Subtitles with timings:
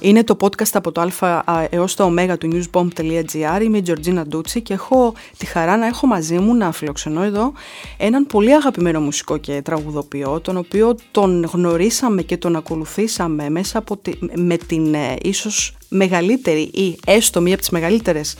[0.00, 3.62] Είναι το podcast από το α έως το ω του newsbomb.gr.
[3.62, 7.52] Είμαι η Τζορτζίνα Ντούτσι και έχω τη χαρά να έχω μαζί μου να φιλοξενώ εδώ
[7.96, 13.96] έναν πολύ αγαπημένο μουσικό και τραγουδοποιό, τον οποίο τον γνωρίσαμε και τον ακολουθήσαμε μέσα από
[13.96, 18.34] τη, με την ε, ίσως μεγαλύτερη ή έστω μία από τις μεγαλύτερες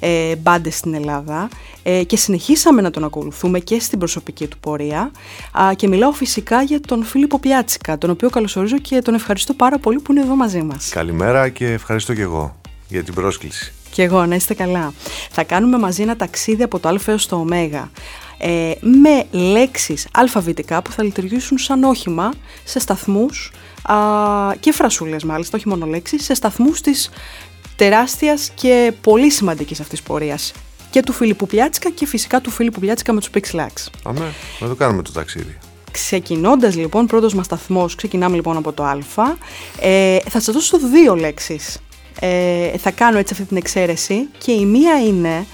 [0.00, 1.48] ε, μπάντες στην Ελλάδα
[1.82, 5.10] ε, και συνεχίσαμε να τον ακολουθούμε και στην προσωπική του πορεία
[5.60, 9.78] α, και μιλάω φυσικά για τον Φίλιππο Πιάτσικα, τον οποίο καλωσορίζω και τον ευχαριστώ πάρα
[9.78, 10.88] πολύ που είναι εδώ μαζί μας.
[10.88, 13.72] Καλημέρα και ευχαριστώ και εγώ για την πρόσκληση.
[13.90, 14.92] Και εγώ, να είστε καλά.
[15.30, 17.46] Θα κάνουμε μαζί ένα ταξίδι από το Α έως το Ω
[18.42, 22.32] ε, με λέξεις αλφαβητικά που θα λειτουργήσουν σαν όχημα
[22.64, 23.69] σε σταθμούς α,
[24.60, 27.10] και φρασούλες μάλιστα, όχι μόνο λέξεις, σε σταθμούς της
[27.76, 30.52] τεράστιας και πολύ σημαντικής αυτής πορείας
[30.90, 33.86] και του Φίλιππου Πιάτσικα και φυσικά του Φίλιππου Πιάτσικα με τους Pixelax.
[34.04, 35.58] Αμέ, να το κάνουμε το ταξίδι.
[35.90, 38.98] Ξεκινώντας λοιπόν, πρώτος μας σταθμός, ξεκινάμε λοιπόν από το Α,
[39.80, 41.78] ε, θα σας δώσω δύο λέξεις.
[42.20, 45.46] Ε, θα κάνω έτσι αυτή την εξαίρεση και η μία είναι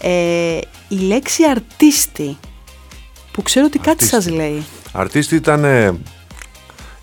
[0.00, 2.36] ε, η λέξη αρτίστη
[3.32, 4.64] που ξέρω ότι κάτι σας λέει.
[4.92, 5.98] Αρτίστη ήταν ε,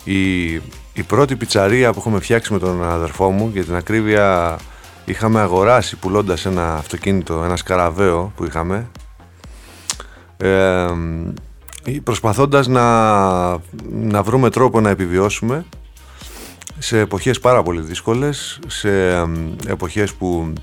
[0.06, 0.54] η,
[0.94, 4.58] η πρώτη πιτσαρία που έχουμε φτιάξει με τον αδερφό μου για την ακρίβεια
[5.06, 8.88] είχαμε αγοράσει πουλώντας ένα αυτοκίνητο, ένα σκαραβαίο που είχαμε
[10.38, 10.88] ε,
[12.04, 13.50] προσπαθώντας να,
[13.90, 15.66] να βρούμε τρόπο να επιβιώσουμε
[16.78, 19.22] σε εποχές πάρα πολύ δύσκολες, σε
[19.68, 20.54] εποχές που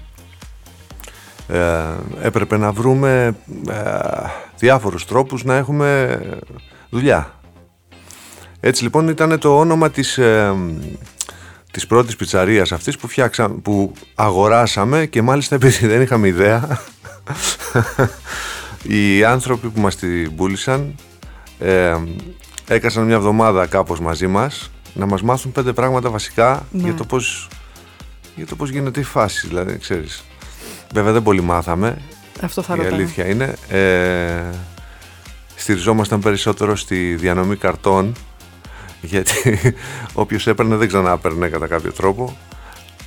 [1.49, 1.83] ε,
[2.23, 3.37] έπρεπε να βρούμε
[3.69, 3.75] ε,
[4.59, 6.21] διάφορους τρόπους να έχουμε
[6.91, 7.42] δουλειά.
[8.65, 10.55] Έτσι λοιπόν ήταν το όνομα της, ε,
[11.71, 16.81] της πρώτης πιτσαρίας αυτής που, φτιάξα, που αγοράσαμε και μάλιστα επειδή δεν είχαμε ιδέα
[18.83, 20.95] οι άνθρωποι που μας την πούλησαν
[21.59, 21.97] ε,
[22.69, 26.83] έκασαν μια εβδομάδα κάπως μαζί μας να μας μάθουν πέντε πράγματα βασικά ναι.
[26.83, 27.49] για, το πώς,
[28.37, 30.25] για το πώς γίνεται η φάση δηλαδή ξέρεις
[30.93, 31.99] Βέβαια δεν πολύ μάθαμε.
[32.43, 33.55] Αυτό θα Η αλήθεια είναι.
[33.69, 34.43] Ε,
[35.55, 38.13] στηριζόμασταν περισσότερο στη διανομή καρτών
[39.03, 39.59] γιατί
[40.23, 42.37] όποιος έπαιρνε δεν ξανά έπαιρνε κατά κάποιο τρόπο.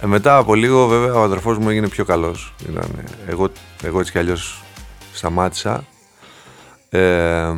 [0.01, 2.53] Ε, μετά από λίγο βέβαια ο αδερφός μου έγινε πιο καλός.
[3.28, 3.50] εγώ,
[3.83, 4.63] εγώ έτσι κι αλλιώς
[5.13, 5.84] σταμάτησα.
[6.89, 7.53] Ε,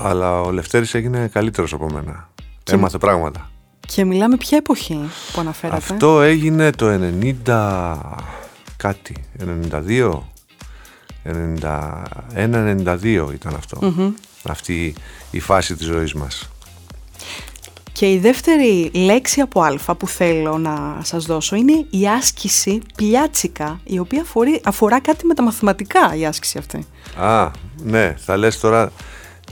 [0.00, 2.30] αλλά ο Λευτέρης έγινε καλύτερος από μένα.
[2.62, 2.74] Και...
[2.74, 3.50] Έμαθε πράγματα.
[3.86, 5.00] Και μιλάμε ποια εποχή
[5.32, 6.86] που αναφέρατε; Αυτό έγινε το
[7.46, 7.94] 90
[8.76, 9.24] κάτι,
[9.70, 10.20] 92,
[12.34, 13.78] 91-92 ήταν αυτό.
[14.48, 14.94] Αυτή
[15.30, 16.50] η φάση της ζωής μας.
[17.92, 23.80] Και η δεύτερη λέξη από α που θέλω να σας δώσω είναι η άσκηση πλιάτσικα,
[23.84, 24.24] η οποία
[24.64, 26.86] αφορά κάτι με τα μαθηματικά η άσκηση αυτή.
[27.16, 27.50] Α,
[27.82, 28.92] ναι, θα λες τώρα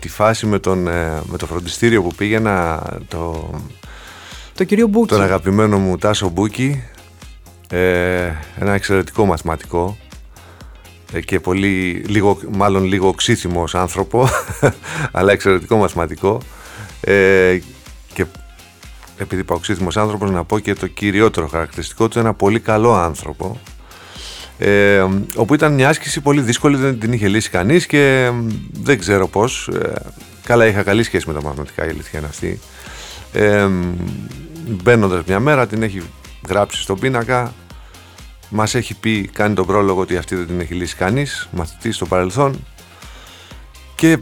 [0.01, 3.51] τη φάση με, τον, ε, με το φροντιστήριο που πήγαινα, το,
[4.55, 5.09] το κύριο Μπούκι.
[5.09, 6.83] τον αγαπημένο μου Τάσο Μπούκι,
[7.69, 9.97] ε, ένα εξαιρετικό μαθηματικό
[11.13, 14.29] ε, και πολύ, λίγο, μάλλον λίγο οξύθυμος άνθρωπο
[15.13, 16.41] αλλά εξαιρετικό μαθηματικό
[17.05, 17.59] ε,
[18.15, 18.27] και
[19.19, 23.61] επειδή είπα οξύθυμος άνθρωπος να πω και το κυριότερο χαρακτηριστικό του ένα πολύ καλό άνθρωπο
[24.59, 25.05] ε,
[25.35, 28.31] όπου ήταν μια άσκηση πολύ δύσκολη δεν την είχε λύσει κανείς και
[28.73, 29.93] δεν ξέρω πως ε,
[30.45, 32.61] καλά είχα καλή σχέση με τα μαθηματικά η αλήθεια είναι αυτή.
[33.33, 33.69] Ε,
[34.67, 36.03] μπαίνοντας μια μέρα την έχει
[36.49, 37.55] γράψει στον πίνακα
[38.49, 42.07] μας έχει πει, κάνει τον πρόλογο ότι αυτή δεν την έχει λύσει κανείς, μαθητής στο
[42.07, 42.65] παρελθόν.
[43.95, 44.21] Και ε,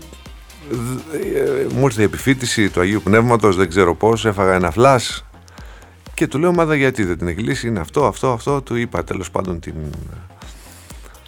[1.74, 5.24] μου ήρθε η επιφύτηση του Αγίου Πνεύματος, δεν ξέρω πώς, έφαγα ένα φλάς
[6.14, 9.04] και του λέω μάδα γιατί δεν την έχει λύσει, είναι αυτό, αυτό, αυτό, του είπα
[9.04, 9.74] τέλος πάντων την,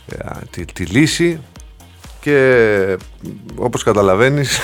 [0.06, 0.16] ε,
[0.50, 1.40] τη, τη λύση
[2.24, 2.96] και
[3.56, 4.58] όπως καταλαβαίνεις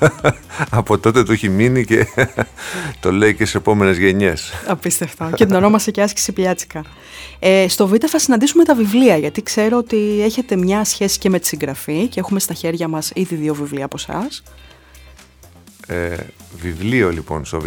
[0.80, 2.06] από τότε του έχει μείνει και
[3.00, 4.52] το λέει και σε επόμενες γενιές.
[4.66, 5.30] Απίστευτο.
[5.34, 6.84] και την ονόμασε και άσκηση πιάτσικα.
[7.38, 11.38] Ε, στο Β θα συναντήσουμε τα βιβλία γιατί ξέρω ότι έχετε μια σχέση και με
[11.38, 14.42] τη συγγραφή και έχουμε στα χέρια μας ήδη δύο βιβλία από εσάς.
[15.86, 16.16] Ε,
[16.60, 17.66] βιβλίο λοιπόν στο Β.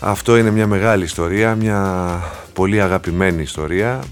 [0.00, 2.22] Αυτό είναι μια μεγάλη ιστορία, μια
[2.52, 4.02] πολύ αγαπημένη ιστορία.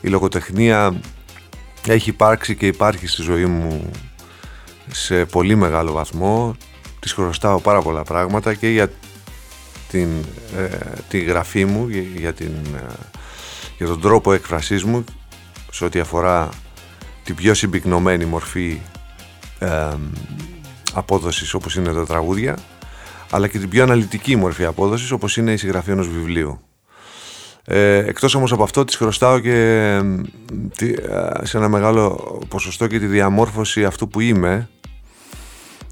[0.00, 1.00] Η λογοτεχνία
[1.86, 3.90] έχει υπάρξει και υπάρχει στη ζωή μου
[4.90, 6.56] σε πολύ μεγάλο βαθμό.
[7.00, 8.90] Της χρωστάω πάρα πολλά πράγματα και για
[9.88, 10.08] την,
[10.56, 10.68] ε,
[11.08, 12.92] τη γραφή μου, για, την, ε,
[13.76, 15.04] για τον τρόπο έκφρασής μου
[15.70, 16.48] σε ό,τι αφορά
[17.24, 18.80] την πιο συμπυκνωμένη μορφή
[19.58, 19.94] ε,
[20.92, 22.58] απόδοσης όπως είναι τα τραγούδια
[23.30, 26.60] αλλά και την πιο αναλυτική μορφή απόδοσης όπως είναι η συγγραφή ενός βιβλίου.
[27.70, 29.52] Ε, εκτός όμως από αυτό της χρωστάω και
[30.80, 34.68] ε, σε ένα μεγάλο ποσοστό και τη διαμόρφωση αυτού που είμαι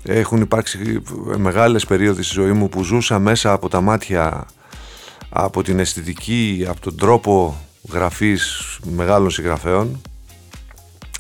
[0.02, 1.02] έχουν υπάρξει
[1.36, 4.46] μεγάλες περίοδοι στη ζωή μου που ζούσα μέσα από τα μάτια
[5.28, 7.56] από την αισθητική, από τον τρόπο
[7.92, 10.00] γραφής μεγάλων συγγραφέων.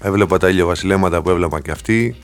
[0.00, 2.16] Έβλεπα τα ηλιοβασιλέματα που έβλεπαν και αυτοί,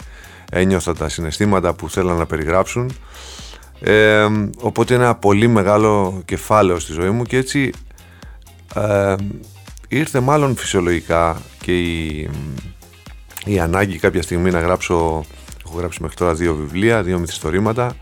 [0.50, 2.93] ένιωθα τα συναισθήματα που θέλαν να περιγράψουν.
[3.81, 4.26] Ε,
[4.61, 7.73] οπότε είναι ένα πολύ μεγάλο κεφάλαιο στη ζωή μου και έτσι
[8.75, 9.15] ε,
[9.89, 12.31] ήρθε μάλλον φυσιολογικά και η,
[13.45, 15.25] η ανάγκη κάποια στιγμή να γράψω
[15.67, 17.97] έχω γράψει μέχρι τώρα δύο βιβλία, δύο μυθιστορήματα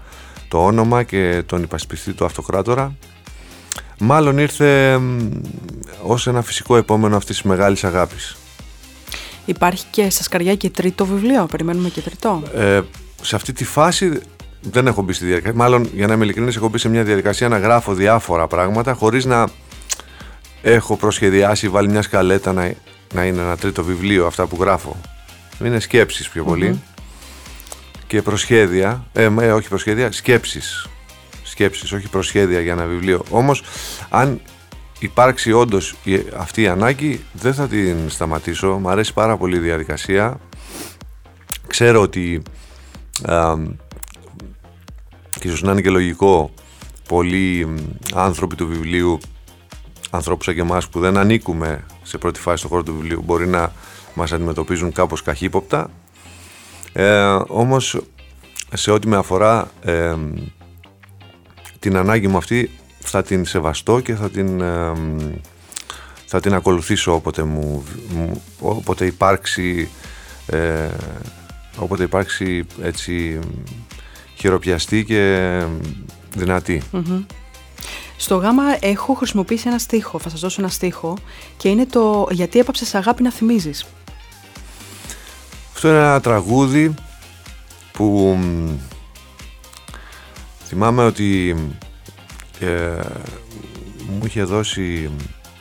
[0.49, 2.95] το όνομα και τον υπασπιστή του αυτοκράτορα.
[3.99, 5.01] Μάλλον ήρθε
[6.03, 8.37] ως ένα φυσικό επόμενο αυτής της μεγάλης αγάπης.
[9.45, 12.43] Υπάρχει και στα σκαριά και τρίτο βιβλίο, περιμένουμε και τρίτο.
[12.55, 12.81] Ε,
[13.23, 14.21] σε αυτή τη φάση
[14.61, 15.57] δεν έχω μπει στη διαδικασία.
[15.59, 19.25] Μάλλον, για να είμαι ειλικρινής, έχω μπει σε μια διαδικασία να γράφω διάφορα πράγματα χωρίς
[19.25, 19.49] να
[20.63, 22.73] έχω προσχεδιάσει, βάλει μια σκαλέτα να,
[23.15, 24.97] να είναι ένα τρίτο βιβλίο αυτά που γράφω.
[25.65, 26.83] Είναι σκέψεις πιο πολυ
[28.07, 30.87] Και προσχέδια, ε, ε, όχι προσχέδια, σκέψεις.
[31.43, 33.25] Σκέψεις, όχι προσχέδια για ένα βιβλίο.
[33.31, 33.63] Όμως,
[34.09, 34.41] αν
[34.99, 35.95] υπάρξει όντως
[36.37, 38.79] αυτή η ανάγκη, δεν θα την σταματήσω.
[38.79, 40.41] Μ' αρέσει πάρα πολύ η διαδικασία.
[41.67, 42.43] Ξέρω ότι
[45.41, 46.51] και ίσως να είναι και λογικό
[47.09, 47.75] πολλοί
[48.15, 49.19] άνθρωποι του βιβλίου
[50.11, 53.47] ανθρώπους σαν και εμάς που δεν ανήκουμε σε πρώτη φάση στον χώρο του βιβλίου μπορεί
[53.47, 53.73] να
[54.15, 55.91] μας αντιμετωπίζουν κάπως καχύποπτα.
[56.93, 58.01] Ε, όμως
[58.73, 60.15] σε ό,τι με αφορά ε,
[61.79, 64.93] την ανάγκη μου αυτή θα την σεβαστώ και θα την, ε,
[66.27, 67.85] θα την ακολουθήσω όποτε, μου,
[68.61, 69.89] όποτε υπάρξει
[70.47, 70.89] ε,
[71.77, 73.39] όποτε υπάρξει έτσι
[74.35, 75.65] χειροπιαστή και
[76.37, 76.83] δυνατη
[78.21, 81.17] Στο γάμα έχω χρησιμοποιήσει ένα στίχο, θα σας δώσω ένα στίχο
[81.57, 83.87] και είναι το «Γιατί έπαψες αγάπη να θυμίζεις».
[85.75, 86.95] Αυτό είναι ένα τραγούδι
[87.93, 88.39] που
[90.65, 91.57] θυμάμαι ότι
[92.61, 93.01] ε,
[94.09, 95.11] μου είχε δώσει,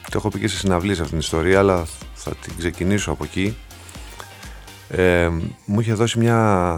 [0.01, 3.57] το έχω πει και σε συναυλίες αυτήν την ιστορία αλλά θα την ξεκινήσω από εκεί
[4.89, 5.29] ε,
[5.65, 6.77] μου είχε δώσει μια,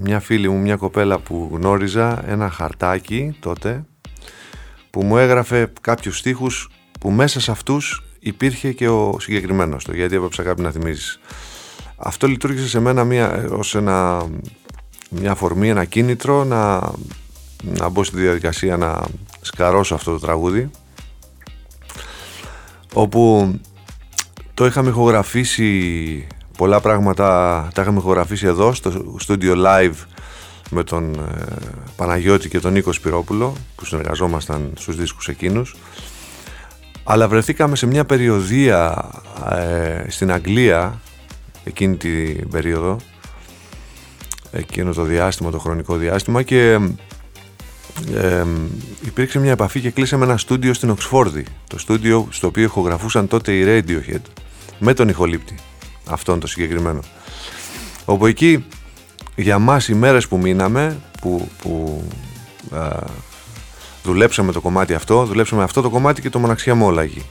[0.00, 3.84] μια φίλη μου, μια κοπέλα που γνώριζα ένα χαρτάκι τότε
[4.90, 6.70] που μου έγραφε κάποιους στίχους
[7.00, 11.20] που μέσα σε αυτούς υπήρχε και ο συγκεκριμένος το γιατί έπαψα κάτι να θυμίζεις.
[11.96, 14.26] Αυτό λειτουργήσε σε μένα μια, ως ένα,
[15.10, 16.90] μια αφορμή, ένα κίνητρο να,
[17.62, 19.04] να μπω στη διαδικασία να
[19.40, 20.70] σκαρώσω αυτό το τραγούδι
[22.94, 23.54] όπου
[24.54, 26.26] το είχαμε ηχογραφήσει
[26.56, 29.94] πολλά πράγματα τα είχαμε ηχογραφήσει εδώ στο studio live
[30.70, 31.44] με τον ε,
[31.96, 35.76] Παναγιώτη και τον Νίκο Σπυρόπουλο που συνεργαζόμασταν στους δίσκους εκείνους
[37.04, 39.10] αλλά βρεθήκαμε σε μια περιοδία
[39.50, 41.00] ε, στην Αγγλία
[41.64, 42.96] εκείνη την περίοδο
[44.50, 46.78] εκείνο το διάστημα, το χρονικό διάστημα και
[48.14, 48.44] ε,
[49.00, 53.52] υπήρξε μια επαφή και κλείσαμε ένα στούντιο στην Οξφόρδη το στούντιο στο οποίο ηχογραφούσαν τότε
[53.52, 54.22] η Radiohead
[54.78, 55.54] με τον ηχολήπτη
[56.10, 57.00] αυτόν το συγκεκριμένο.
[58.04, 58.64] Όπου εκεί
[59.34, 62.02] για μας οι μέρες που μείναμε, που, που
[64.02, 67.22] δουλέψαμε το κομμάτι αυτό, δουλέψαμε αυτό το κομμάτι και το μοναξιά μόλαγη.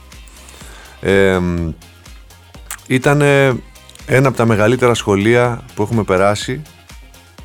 [1.02, 1.40] Ε,
[2.88, 3.22] ήταν
[4.06, 6.62] ένα από τα μεγαλύτερα σχολεία που έχουμε περάσει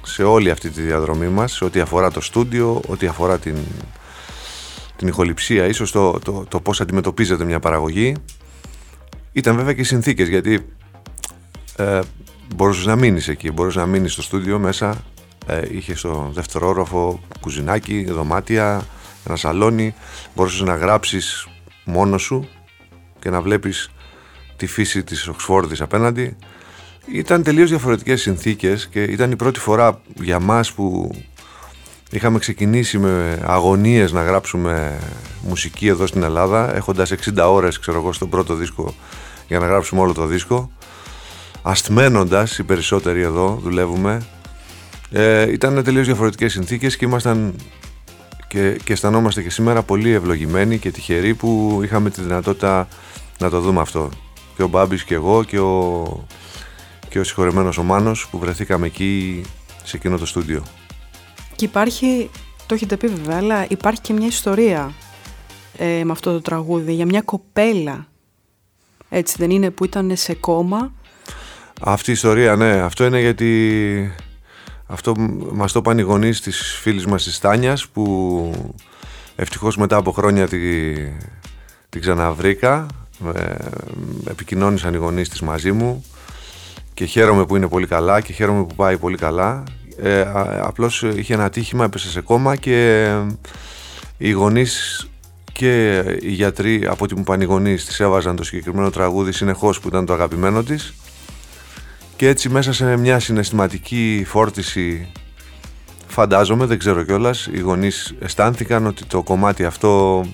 [0.03, 3.57] σε όλη αυτή τη διαδρομή μας, σε ό,τι αφορά το στούντιο, ό,τι αφορά την,
[4.97, 8.17] την ηχοληψία, ίσως το, το, το πώς αντιμετωπίζεται μια παραγωγή.
[9.33, 10.67] Ήταν βέβαια και οι συνθήκες, γιατί
[11.77, 12.01] ε,
[12.57, 15.05] μπορούσες να μείνεις εκεί, μπορούσες να μείνεις στο στούντιο μέσα.
[15.47, 18.87] Ε, είχες στο δεύτερο όροφο κουζινάκι, δωμάτια,
[19.27, 19.95] ένα σαλόνι.
[20.35, 21.49] Μπορούσες να γράψεις
[21.85, 22.49] μόνος σου
[23.19, 23.91] και να βλέπεις
[24.57, 26.37] τη φύση της Οξφόρδης απέναντι.
[27.13, 31.11] Ήταν τελείως διαφορετικές συνθήκες και ήταν η πρώτη φορά για μας που
[32.11, 34.99] είχαμε ξεκινήσει με αγωνίες να γράψουμε
[35.43, 38.95] μουσική εδώ στην Ελλάδα έχοντας 60 ώρες ξέρω εγώ στον πρώτο δίσκο
[39.49, 40.71] για να γράψουμε όλο το δίσκο
[41.67, 44.23] αστμένοντας οι περισσότεροι εδώ δουλεύουμε
[45.11, 47.55] ε, ήταν τελείως διαφορετικές συνθήκες και ήμασταν
[48.49, 52.89] και, και αισθανόμαστε και σήμερα πολύ ευλογημένοι και τυχεροί που είχαμε τη δυνατότητα
[53.39, 54.09] να το δούμε αυτό.
[54.57, 56.27] Και ο Μπάμπης και εγώ και ο,
[57.09, 59.43] και ο συγχωρεμένος ο Μάνος που βρεθήκαμε εκεί
[59.85, 60.63] σε εκείνο το στούντιο.
[61.57, 62.31] Και υπάρχει,
[62.67, 64.93] το έχετε πει βέβαια, αλλά υπάρχει και μια ιστορία
[65.77, 68.07] ε, με αυτό το τραγούδι για μια κοπέλα.
[69.09, 70.93] Έτσι δεν είναι που ήταν σε κόμμα
[71.81, 72.71] αυτή η ιστορία, ναι.
[72.71, 74.13] Αυτό είναι γιατί
[74.87, 75.15] αυτό
[75.53, 78.73] μας το είπαν οι γονείς της φίλης μας της Τάνιας που
[79.37, 80.59] ευτυχώς μετά από χρόνια τη,
[81.89, 82.87] την ξαναβρήκα.
[83.35, 83.55] Ε,
[84.31, 86.05] επικοινώνησαν οι γονείς της μαζί μου
[86.95, 89.63] και χαίρομαι που είναι πολύ καλά και χαίρομαι που πάει πολύ καλά.
[90.03, 90.25] Ε,
[90.61, 93.09] απλώς είχε ένα ατύχημα, έπεσε σε κόμμα και
[94.19, 95.07] οι γονείς
[95.53, 100.07] και οι γιατροί από ό,τι μου πανηγονείς της έβαζαν το συγκεκριμένο τραγούδι συνεχώς που ήταν
[100.07, 100.95] το αγαπημένο της
[102.17, 105.09] και έτσι μέσα σε μια συναισθηματική φόρτιση
[106.07, 110.25] φαντάζομαι, δεν ξέρω κιόλας, οι γονείς αισθάνθηκαν ότι το κομμάτι αυτό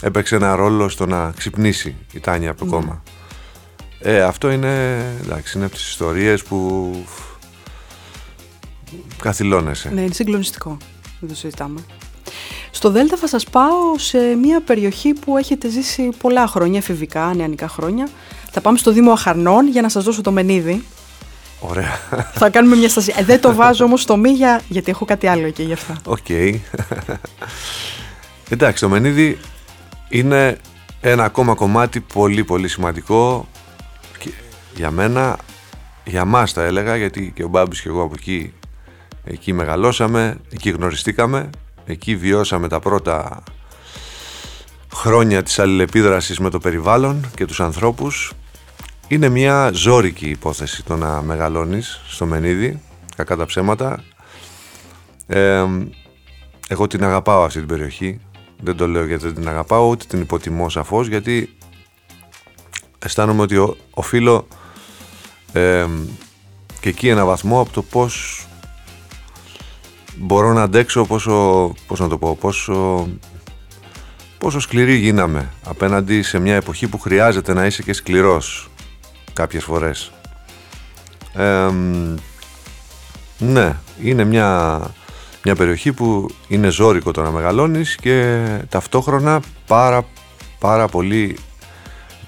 [0.00, 2.70] έπαιξε ένα ρόλο στο να ξυπνήσει η Τάνια από το ναι.
[2.70, 3.02] κόμμα.
[4.00, 6.90] Ε, αυτό είναι, εντάξει, είναι από τις ιστορίες που
[9.22, 9.90] καθυλώνεσαι.
[9.90, 10.76] Ναι, είναι συγκλονιστικό,
[11.20, 11.80] δεν το συζητάμε.
[12.70, 17.68] Στο Δέλτα θα σας πάω σε μια περιοχή που έχετε ζήσει πολλά χρόνια, εφηβικά, νεανικά
[17.68, 18.08] χρόνια.
[18.50, 20.84] Θα πάμε στο Δήμο Αχαρνών για να σας δώσω το Μενίδι.
[21.60, 21.98] Ωραία.
[22.32, 23.14] Θα κάνουμε μια στάση.
[23.18, 24.30] Ε, δεν το βάζω όμως στο μι
[24.68, 25.96] γιατί έχω κάτι άλλο εκεί γι' αυτά.
[26.04, 26.18] OK.
[26.28, 26.54] Okay.
[28.48, 29.38] Εντάξει, το Μενίδι
[30.08, 30.58] είναι
[31.00, 33.48] ένα ακόμα κομμάτι πολύ πολύ σημαντικό
[34.18, 34.30] και
[34.74, 35.38] για μένα,
[36.04, 38.52] για μας θα έλεγα, γιατί και ο Μπάμπης και εγώ από εκεί,
[39.24, 41.50] εκεί μεγαλώσαμε, εκεί γνωριστήκαμε,
[41.86, 43.42] εκεί βιώσαμε τα πρώτα
[44.94, 48.32] χρόνια της αλληλεπίδρασης με το περιβάλλον και τους ανθρώπους.
[49.10, 52.80] Είναι μια ζώρικη υπόθεση το να μεγαλώνεις στο Μενίδη,
[53.16, 54.02] κακά τα ψέματα.
[56.68, 58.20] εγώ την αγαπάω αυτή την περιοχή,
[58.62, 61.56] δεν το λέω γιατί δεν την αγαπάω, ούτε την υποτιμώ σαφώς, γιατί
[62.98, 64.46] αισθάνομαι ότι οφείλω
[65.52, 65.86] ε,
[66.80, 68.46] και εκεί ένα βαθμό από το πώς
[70.16, 73.08] μπορώ να αντέξω πόσο, πώς να το πω, πόσο,
[74.38, 78.69] πόσο σκληροί γίναμε απέναντι σε μια εποχή που χρειάζεται να είσαι και σκληρός
[79.32, 80.12] κάποιες φορές.
[83.38, 84.80] ναι, είναι μια,
[85.44, 90.06] μια περιοχή που είναι ζώρικο το να μεγαλώνεις και ταυτόχρονα πάρα
[90.58, 91.38] πάρα πολύ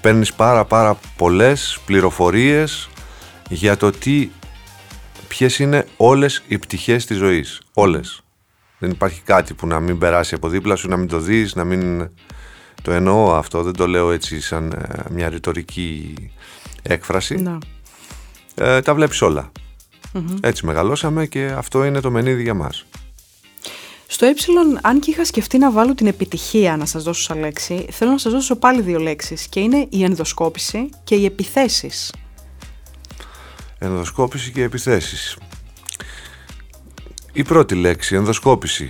[0.01, 2.89] παίρνεις πάρα πάρα πολλές πληροφορίες
[3.49, 4.29] για το τι
[5.27, 7.61] ποιες είναι όλες οι πτυχές της ζωής.
[7.73, 8.23] Όλες.
[8.79, 11.63] Δεν υπάρχει κάτι που να μην περάσει από δίπλα σου, να μην το δεις, να
[11.63, 12.09] μην...
[12.81, 16.13] Το εννοώ αυτό, δεν το λέω έτσι σαν ε, μια ρητορική
[16.83, 17.35] έκφραση.
[17.35, 17.57] Να.
[18.55, 19.21] Ε, τα βλέπεις
[20.41, 22.85] Έτσι μεγαλώσαμε και αυτό είναι το μενίδι για μας.
[24.07, 24.33] Στο ε,
[24.81, 28.17] αν και είχα σκεφτεί να βάλω την επιτυχία να σας δώσω σαν λέξη, θέλω να
[28.17, 32.13] σας δώσω πάλι δύο λέξεις και είναι η ενδοσκόπηση και οι επιθέσεις.
[33.79, 35.37] Ενδοσκόπηση και επιθέσεις.
[37.33, 38.89] Η πρώτη λέξη, ενδοσκόπηση.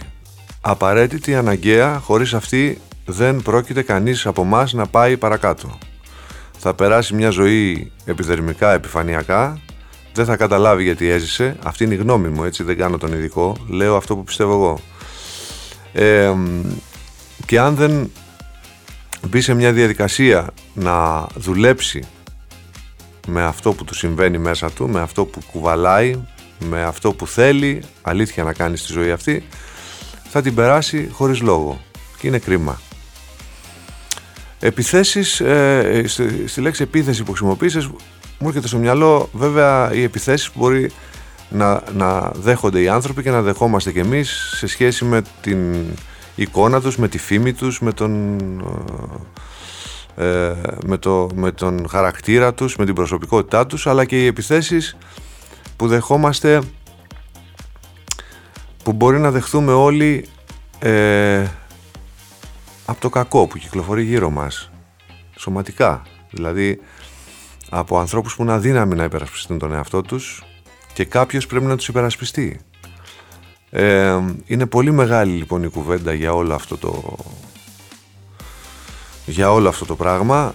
[0.62, 5.78] Απαραίτητη, αναγκαία, χωρίς αυτή δεν πρόκειται κανείς από εμά να πάει παρακάτω.
[6.66, 9.60] Θα περάσει μια ζωή επιδερμικά, επιφανειακά,
[10.14, 11.56] δεν θα καταλάβει γιατί έζησε.
[11.64, 13.58] Αυτή είναι η γνώμη μου, έτσι δεν κάνω τον ειδικό.
[13.70, 14.80] Λέω αυτό που πιστεύω εγώ.
[17.46, 18.12] και αν δεν
[19.28, 22.04] μπει σε μια διαδικασία να δουλέψει
[23.28, 26.24] με αυτό που του συμβαίνει μέσα του, με αυτό που κουβαλάει,
[26.60, 29.44] με αυτό που θέλει αλήθεια να κάνει στη ζωή αυτή,
[30.30, 31.82] θα την περάσει χωρίς λόγο.
[32.18, 32.80] Και είναι κρίμα.
[34.66, 36.04] Επιθέσεις, ε,
[36.46, 37.88] στη, λέξη επίθεση που χρησιμοποίησες,
[38.40, 40.92] μου έρχεται στο μυαλό βέβαια οι επιθέσεις που μπορεί
[41.50, 45.74] να, να δέχονται οι άνθρωποι και να δεχόμαστε κι εμείς σε σχέση με την
[46.36, 48.40] εικόνα τους, με τη φήμη τους, με τον
[50.18, 50.52] ε,
[50.86, 54.98] με, το, με τον χαρακτήρα τους, με την προσωπικότητά τους αλλά και οι επιθέσεις
[55.76, 56.62] που δεχόμαστε
[58.84, 60.26] που μπορεί να δεχθούμε όλοι
[60.80, 61.46] ε,
[62.86, 64.72] από το κακό που κυκλοφορεί γύρω μας.
[65.38, 66.02] Σωματικά.
[66.32, 66.80] Δηλαδή
[67.70, 70.44] από ανθρώπους που είναι αδύναμοι να υπερασπιστούν τον εαυτό τους
[70.94, 72.60] και κάποιος πρέπει να τους υπερασπιστεί.
[73.70, 77.18] Ε, είναι πολύ μεγάλη λοιπόν η κουβέντα για όλο αυτό το,
[79.26, 80.54] για όλο αυτό το πράγμα.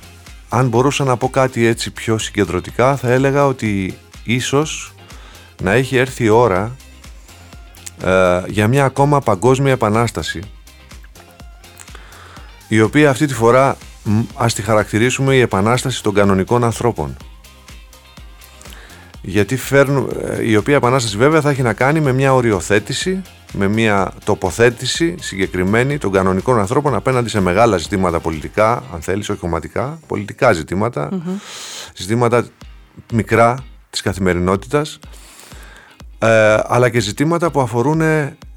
[0.49, 4.93] Αν μπορούσα να πω κάτι έτσι πιο συγκεντρωτικά θα έλεγα ότι ίσως
[5.63, 6.77] να έχει έρθει η ώρα
[8.05, 10.43] ε, για μια ακόμα παγκόσμια επανάσταση
[12.69, 13.77] η οποία αυτή τη φορά
[14.35, 17.17] ας τη χαρακτηρίσουμε η επανάσταση των κανονικών ανθρώπων
[19.21, 23.23] γιατί φέρνουν, ε, η οποία επανάσταση βέβαια θα έχει να κάνει με μια οριοθέτηση
[23.53, 29.41] με μια τοποθέτηση συγκεκριμένη των κανονικών ανθρώπων απέναντι σε μεγάλα ζητήματα πολιτικά, αν θέλεις, όχι
[29.41, 30.53] κομματικά, πολιτικά
[31.95, 32.45] ζητήματα
[33.13, 33.59] μικρά
[33.91, 34.99] της καθημερινότητας,
[36.19, 38.01] ε, αλλά και ζητήματα που αφορούν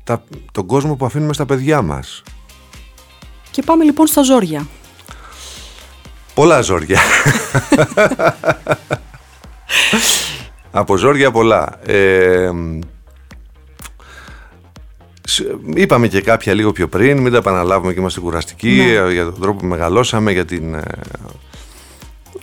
[0.04, 2.24] τα, τον κόσμο που αφήνουμε στα παιδιά μας.
[3.52, 4.68] Και πάμε λοιπόν στα ζόρια.
[6.34, 7.00] Πολλά ζόρια.
[10.72, 11.80] Από ζόρια πολλά.
[11.86, 12.52] Ε,
[15.76, 19.12] Είπαμε και κάποια λίγο πιο πριν, μην τα επαναλάβουμε και είμαστε κουραστικοί ναι.
[19.12, 20.84] για τον τρόπο που μεγαλώσαμε, για, την, ε,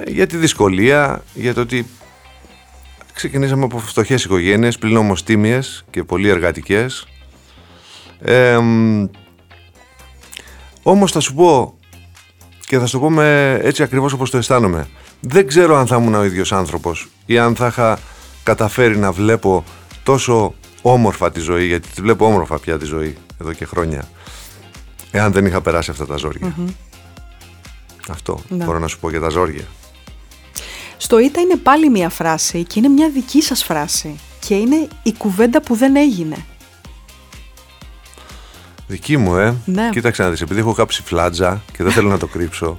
[0.07, 1.87] για τη δυσκολία, για το ότι
[3.13, 7.07] ξεκινήσαμε από φτωχές οικογένειες, πλην όμως τίμιες και πολύ εργατικές.
[8.21, 8.59] Ε,
[10.89, 11.79] Όμως θα σου πω
[12.67, 14.89] και θα σου το πω με έτσι ακριβώς όπως το αισθάνομαι.
[15.21, 17.99] Δεν ξέρω αν θα ήμουν ο ίδιος άνθρωπος ή αν θα είχα
[18.43, 19.65] καταφέρει να βλέπω
[20.03, 24.09] τόσο όμορφα τη ζωή, γιατί τη βλέπω όμορφα πια τη ζωή εδώ και χρόνια,
[25.11, 26.55] εάν δεν είχα περάσει αυτά τα ζόρια.
[28.09, 28.65] Αυτό ναι.
[28.65, 29.65] μπορώ να σου πω για τα ζόρια.
[30.97, 35.13] Στο ΙΤΑ είναι πάλι μια φράση και είναι μια δική σας φράση και είναι η
[35.13, 36.37] κουβέντα που δεν έγινε.
[38.91, 39.55] Δική μου, ε.
[39.65, 39.89] Ναι.
[39.91, 42.79] Κοίταξε να δεις, επειδή έχω κάψει φλάτζα και δεν θέλω να το κρύψω,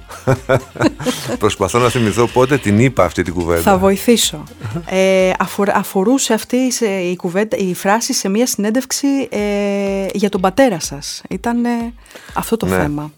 [1.38, 3.60] προσπαθώ να θυμηθώ πότε την είπα αυτή την κουβέντα.
[3.60, 4.42] Θα βοηθήσω.
[4.86, 5.30] ε,
[5.74, 6.56] αφορούσε αυτή
[7.10, 11.22] η, κουβέντα, η φράση σε μια συνέντευξη ε, για τον πατέρα σας.
[11.28, 11.62] Ήταν
[12.34, 12.76] αυτό το ναι.
[12.76, 13.12] θέμα.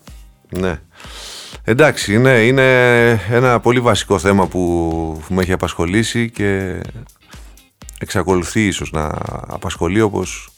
[0.49, 0.81] Ναι.
[1.65, 6.81] Εντάξει, είναι, είναι ένα πολύ βασικό θέμα που με έχει απασχολήσει και
[7.99, 9.11] εξακολουθεί ίσως να
[9.47, 10.51] απασχολεί όπως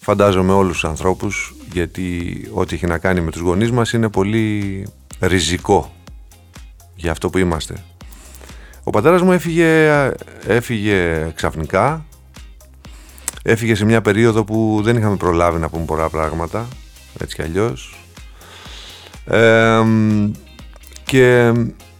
[0.00, 4.86] φαντάζομαι όλους τους ανθρώπους γιατί ό,τι έχει να κάνει με τους γονείς μας είναι πολύ
[5.20, 5.92] ριζικό
[6.94, 7.74] για αυτό που είμαστε.
[8.84, 10.12] Ο πατέρας μου έφυγε,
[10.46, 12.04] έφυγε ξαφνικά,
[13.42, 16.68] έφυγε σε μια περίοδο που δεν είχαμε προλάβει να πούμε πολλά πράγματα,
[17.18, 17.98] έτσι κι αλλιώς.
[21.04, 21.52] και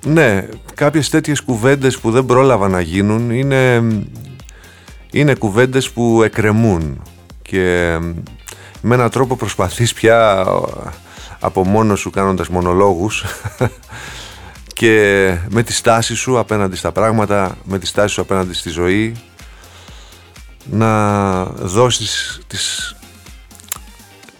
[0.06, 3.82] ναι, κάποιες τέτοιες κουβέντες που δεν πρόλαβα να γίνουν είναι,
[5.10, 7.02] είναι κουβέντες που εκρεμούν
[7.50, 7.98] και
[8.80, 10.46] με έναν τρόπο προσπαθείς πια
[11.40, 13.24] από μόνος σου κάνοντας μονολόγους
[14.78, 19.16] και με τη στάση σου απέναντι στα πράγματα, με τη στάση σου απέναντι στη ζωή
[20.64, 22.96] να δώσεις τις,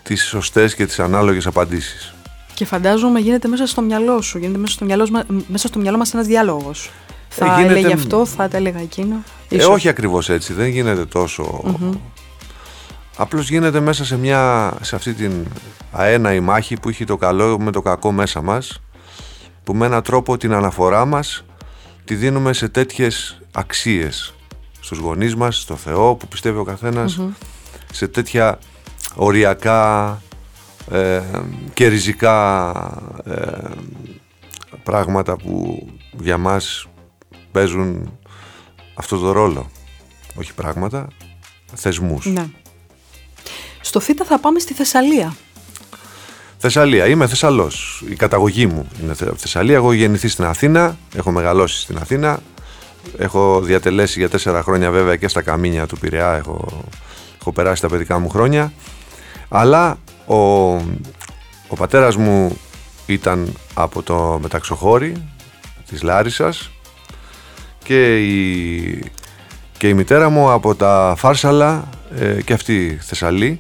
[0.03, 2.15] τις σωστές και τις ανάλογες απαντήσεις.
[2.55, 5.11] Και φαντάζομαι γίνεται μέσα στο μυαλό σου, γίνεται μέσα στο μυαλός,
[5.49, 6.91] μέσα στο μυαλό μας ένας διάλογος.
[7.29, 7.79] Θα ε, γίνεται...
[7.79, 9.23] έλεγε αυτό, θα τα έλεγα εκείνο.
[9.49, 11.05] Ε, όχι ακριβώς έτσι, δεν γίνεται
[13.21, 15.47] Απλώς γίνεται μέσα σε, μια, σε αυτή την
[15.93, 18.83] αέναη μάχη που έχει το καλό με το κακό μέσα μας
[19.65, 21.45] που με έναν τρόπο την αναφορά μας
[22.05, 24.35] τη δίνουμε σε τέτοιες αξίες
[24.81, 27.21] στους γονείς μας, στο Θεό που πιστεύει ο καθενας
[27.93, 28.59] σε τέτοια
[29.15, 30.23] οριακά
[30.91, 31.23] ε,
[31.73, 32.83] και ριζικά
[33.25, 33.69] ε,
[34.83, 35.87] πράγματα που
[36.21, 36.87] για μας
[37.53, 38.19] παίζουν
[38.95, 39.71] αυτό το ρόλο.
[40.35, 41.07] Όχι πράγματα,
[41.75, 42.27] θεσμούς.
[42.27, 42.51] Ναι.
[43.81, 45.35] Στο ΘΙΤΑ θα πάμε στη Θεσσαλία.
[46.59, 47.07] Θεσσαλία.
[47.07, 48.05] Είμαι Θεσσαλός.
[48.11, 49.77] Η καταγωγή μου είναι Θεσσαλία.
[49.77, 50.97] Έχω γεννηθεί στην Αθήνα.
[51.17, 52.41] Έχω μεγαλώσει στην Αθήνα.
[53.19, 56.33] Έχω διατελέσει για τέσσερα χρόνια βέβαια και στα καμίνια του Πειραιά.
[56.33, 56.85] Έχω,
[57.41, 58.73] έχω περάσει τα παιδικά μου χρόνια.
[59.49, 60.37] Αλλά ο,
[61.69, 62.59] ο πατέρας μου
[63.07, 65.29] ήταν από το μεταξοχώρι
[65.89, 66.71] της Λάρισας
[67.85, 69.03] και η,
[69.79, 73.59] και η μητέρα μου από τα Φάρσαλα ε, και αυτή Θεσσαλή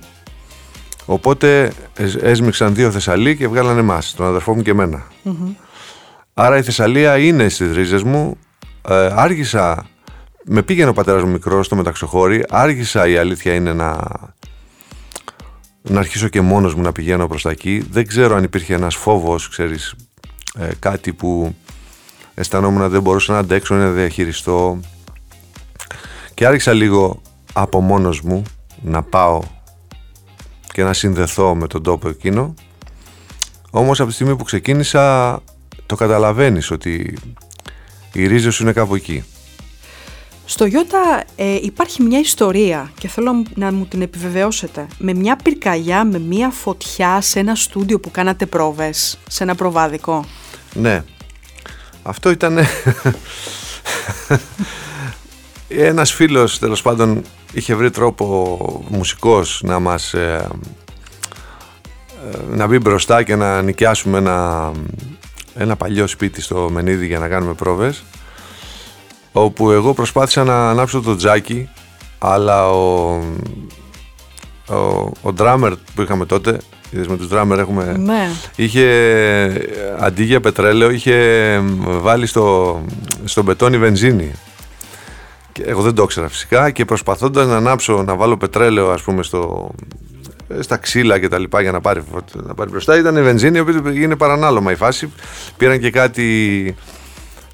[1.10, 1.72] Οπότε
[2.20, 5.06] έσμιξαν δύο Θεσσαλοί και βγάλανε εμάς, τον αδερφό μου και εμενα
[6.34, 8.38] Άρα η Θεσσαλία είναι στις ρίζες μου.
[8.88, 9.86] Ε, άργησα,
[10.44, 12.44] με πήγαινε ο πατέρας μου μικρός στο μεταξοχώρι.
[12.48, 13.98] Άργησα η αλήθεια είναι να,
[15.82, 17.86] να αρχίσω και μόνος μου να πηγαίνω προς τα εκεί.
[17.90, 19.94] Δεν ξέρω αν υπήρχε ένας φόβος, ξέρεις,
[20.58, 21.56] ε, κάτι που
[22.34, 24.80] αισθανόμουν δεν μπορούσα να αντέξω, να διαχειριστώ.
[26.34, 28.42] Και άρχισα λίγο από μόνος μου
[28.82, 29.40] να πάω
[30.72, 32.54] και να συνδεθώ με τον τόπο εκείνο.
[33.70, 35.38] Όμως από τη στιγμή που ξεκίνησα
[35.86, 37.18] το καταλαβαίνεις ότι
[38.12, 39.24] η ρίζα σου είναι κάπου εκεί.
[40.44, 44.86] Στο Ιώτα ε, υπάρχει μια ιστορία και θέλω να μου την επιβεβαιώσετε.
[44.98, 50.24] Με μια πυρκαγιά, με μια φωτιά σε ένα στούντιο που κάνατε πρόβες, σε ένα προβάδικο.
[50.74, 51.04] Ναι.
[52.02, 52.58] Αυτό ήταν...
[55.68, 60.48] Ένας φίλος τέλος πάντων είχε βρει τρόπο μουσικός να μας ε,
[62.32, 64.70] ε, να μπει μπροστά και να νοικιάσουμε ένα,
[65.54, 68.04] ένα παλιό σπίτι στο Μενίδη για να κάνουμε πρόβες
[69.32, 71.68] όπου εγώ προσπάθησα να ανάψω το τζάκι
[72.18, 73.10] αλλά ο,
[74.66, 74.76] ο,
[75.22, 76.58] ο drummer που είχαμε τότε
[76.92, 77.96] Είδες με τους drummer έχουμε...
[77.98, 78.28] Ναι.
[78.56, 78.86] Είχε
[79.98, 82.80] αντί για πετρέλαιο είχε βάλει στο,
[83.24, 84.32] στο μπετόνι βενζίνη
[85.64, 89.70] εγώ δεν το ήξερα φυσικά και προσπαθώντας να ανάψω, να βάλω πετρέλαιο ας πούμε στο,
[90.60, 92.02] στα ξύλα και τα λοιπά για να πάρει,
[92.34, 95.12] να πάρει μπροστά ήταν η βενζίνη η οποία έγινε παρανάλωμα η φάση
[95.56, 96.74] πήραν και κάτι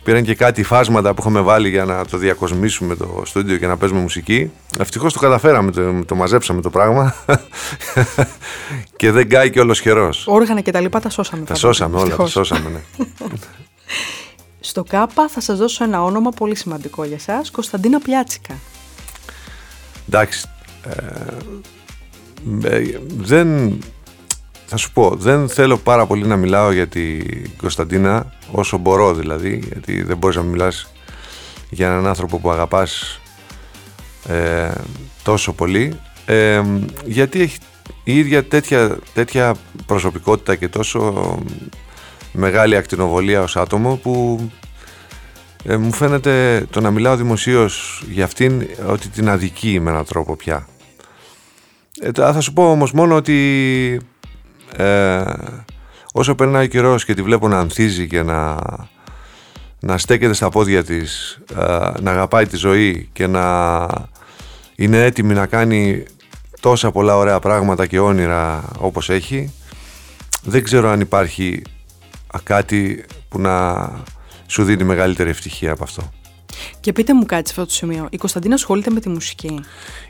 [0.06, 3.76] Πήραν και κάτι φάσματα που είχαμε βάλει για να το διακοσμήσουμε το στούντιο και να
[3.76, 4.50] παίζουμε μουσική.
[4.78, 7.14] Ευτυχώς το καταφέραμε, το, το μαζέψαμε το πράγμα.
[8.96, 10.10] και δεν κάει και όλο χερό.
[10.24, 11.44] Όργανα και τα λοιπά τα σώσαμε.
[11.44, 13.06] Τα σώσαμε όλα, τα σώσαμε, ναι.
[14.66, 18.54] Στο ΚΑΠΑ θα σας δώσω ένα όνομα πολύ σημαντικό για σας, Κωνσταντίνα Πιάτσικα.
[20.08, 20.48] Εντάξει,
[20.84, 23.78] ε, ε, δεν,
[24.66, 29.62] θα σου πω, δεν θέλω πάρα πολύ να μιλάω για την Κωνσταντίνα όσο μπορώ δηλαδή,
[29.72, 30.92] γιατί δεν μπορείς να μιλάς
[31.70, 33.20] για έναν άνθρωπο που αγαπάς
[34.28, 34.70] ε,
[35.22, 36.62] τόσο πολύ ε,
[37.04, 37.58] γιατί έχει
[38.04, 39.54] η ίδια τέτοια, τέτοια
[39.86, 41.38] προσωπικότητα και τόσο
[42.36, 44.40] μεγάλη ακτινοβολία ως άτομο που
[45.64, 50.36] ε, μου φαίνεται το να μιλάω δημοσίως για αυτήν ότι την αδικεί με έναν τρόπο
[50.36, 50.68] πια.
[52.00, 54.00] Ε, θα σου πω όμως μόνο ότι
[54.76, 55.22] ε,
[56.12, 58.56] όσο περνάει ο καιρός και τη βλέπω να ανθίζει και να,
[59.80, 63.86] να στέκεται στα πόδια της, ε, να αγαπάει τη ζωή και να
[64.76, 66.04] είναι έτοιμη να κάνει
[66.60, 69.52] τόσα πολλά ωραία πράγματα και όνειρα όπως έχει
[70.42, 71.62] δεν ξέρω αν υπάρχει
[72.42, 73.90] κάτι που να
[74.46, 76.10] σου δίνει μεγαλύτερη ευτυχία από αυτό.
[76.80, 78.06] Και πείτε μου κάτι σε αυτό το σημείο.
[78.10, 79.60] Η Κωνσταντίνα ασχολείται με τη μουσική.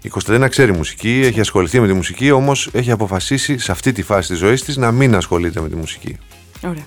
[0.02, 4.02] Η Κωνσταντίνα ξέρει μουσική, έχει ασχοληθεί με τη μουσική, όμως έχει αποφασίσει σε αυτή τη
[4.02, 6.18] φάση της ζωής της να μην ασχολείται με τη μουσική.
[6.64, 6.86] Ωραία.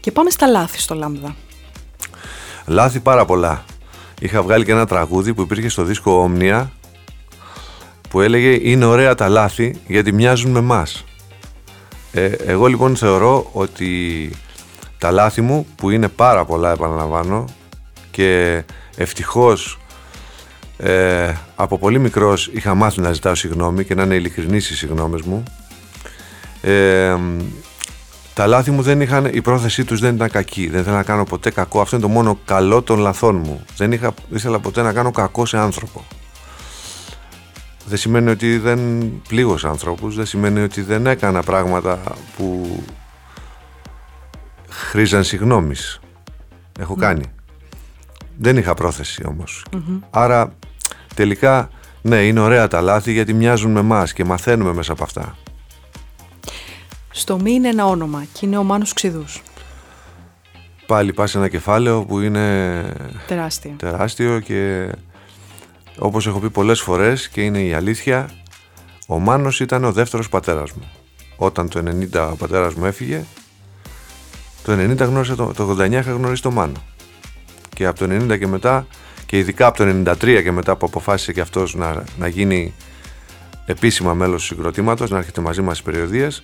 [0.00, 1.36] Και πάμε στα λάθη στο Λάμδα.
[2.66, 3.64] Λάθη πάρα πολλά.
[4.20, 6.72] Είχα βγάλει και ένα τραγούδι που υπήρχε στο δίσκο Όμνια
[8.08, 10.86] που έλεγε Είναι ωραία τα λάθη γιατί μοιάζουν με εμά.
[12.12, 14.30] Ε, εγώ λοιπόν θεωρώ ότι
[14.98, 17.44] τα λάθη μου που είναι πάρα πολλά επαναλαμβάνω
[18.10, 18.62] και
[18.96, 19.78] ευτυχώς
[20.76, 25.20] ε, από πολύ μικρός είχα μάθει να ζητάω συγγνώμη και να είναι ειλικρινής οι συγγνώμες
[25.20, 25.42] μου.
[26.62, 27.16] Ε,
[28.34, 31.24] τα λάθη μου δεν είχαν, η πρόθεσή τους δεν ήταν κακή δεν ήθελα να κάνω
[31.24, 31.80] ποτέ κακό.
[31.80, 33.64] Αυτό είναι το μόνο καλό των λαθών μου.
[33.76, 36.04] Δεν είχα, ήθελα ποτέ να κάνω κακό σε άνθρωπο.
[37.86, 38.80] Δεν σημαίνει ότι δεν
[39.28, 42.00] πλήγωσα ανθρώπους δεν σημαίνει ότι δεν έκανα πράγματα
[42.36, 42.66] που
[44.76, 46.00] χρήζαν συγγνώμης
[46.78, 47.06] έχω ναι.
[47.06, 47.24] κάνει
[48.38, 49.22] δεν είχα πρόθεση
[50.10, 50.52] Άρα
[51.14, 51.70] τελικά
[52.02, 55.36] ναι είναι ωραία τα λάθη γιατί μοιάζουν με εμάς και μαθαίνουμε μέσα από αυτά.
[57.10, 59.42] Στο μη είναι ένα όνομα και είναι ο Μάνος Ξιδούς.
[60.86, 62.84] Πάλι πας σε ένα κεφάλαιο που είναι
[63.26, 63.74] τεράστιο.
[63.76, 64.90] τεράστιο και
[65.98, 68.30] όπως έχω πει πολλές φορές και είναι η αλήθεια
[69.06, 70.90] ο Μάνος ήταν ο δεύτερος πατέρας μου.
[71.36, 73.24] Όταν το 90 ο πατέρας μου έφυγε
[74.66, 76.84] το 90 γνώρισε το, το 89 είχα γνωρίσει το Μάνο
[77.74, 78.86] και από το 90 και μετά
[79.26, 82.74] και ειδικά από το 93 και μετά που αποφάσισε και αυτός να, να γίνει
[83.66, 86.40] επίσημα μέλος του συγκροτήματος, να έρχεται μαζί μας στις περιοδίες,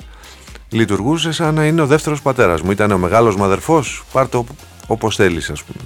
[0.68, 2.70] λειτουργούσε σαν να είναι ο δεύτερος πατέρας μου.
[2.70, 4.46] Ήταν ο μεγάλος μου αδερφός, πάρ' το
[4.86, 5.84] όπως θέλεις ας πούμε.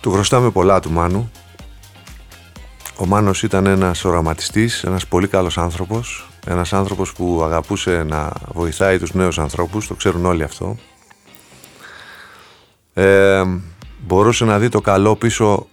[0.00, 1.30] Του χρωστάμε πολλά του Μάνου.
[2.96, 8.98] Ο Μάνος ήταν ένας οραματιστής, ένας πολύ καλός άνθρωπος, ένας άνθρωπος που αγαπούσε να βοηθάει
[8.98, 10.76] τους νέους ανθρώπους, το ξέρουν όλοι αυτό.
[12.94, 13.42] Ε,
[13.98, 15.66] μπορούσε να δει το καλό πίσω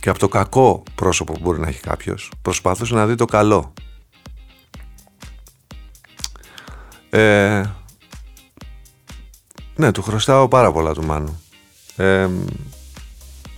[0.00, 2.30] και από το κακό πρόσωπο που μπορεί να έχει κάποιος.
[2.42, 3.72] Προσπαθούσε να δει το καλό.
[7.10, 7.62] Ε,
[9.74, 11.42] ναι του χρωστάω πάρα πολλά του Μάνου.
[11.96, 12.28] Ε,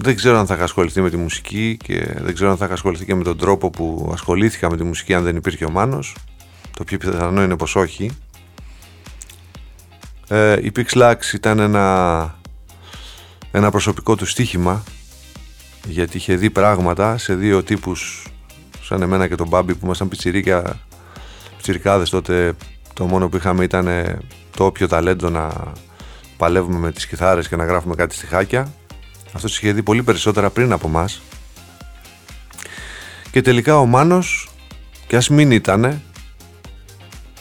[0.05, 2.75] δεν ξέρω αν θα είχα ασχοληθεί με τη μουσική και δεν ξέρω αν θα είχα
[2.75, 6.17] ασχοληθεί και με τον τρόπο που ασχολήθηκα με τη μουσική αν δεν υπήρχε ο Μάνος.
[6.77, 8.11] Το πιο πιθανό είναι πως όχι.
[10.29, 12.39] Ε, η Pixlax ήταν ένα
[13.51, 14.83] ένα προσωπικό του στοίχημα
[15.87, 18.27] γιατί είχε δει πράγματα σε δύο τύπους
[18.83, 20.81] σαν εμένα και τον Μπάμπη που ήμασταν πιτσιρίκια
[21.57, 22.53] πιτσιρικάδες τότε.
[22.95, 23.89] Το μόνο που είχαμε ήταν
[24.57, 25.73] το όποιο ταλέντο να
[26.37, 28.73] παλεύουμε με τις κιθάρες και να γράφουμε κάτι στιχάκια
[29.35, 31.23] αυτός είχε δει πολύ περισσότερα πριν από μας.
[33.31, 34.49] Και τελικά ο Μάνος
[35.07, 36.03] και ας μην ήτανε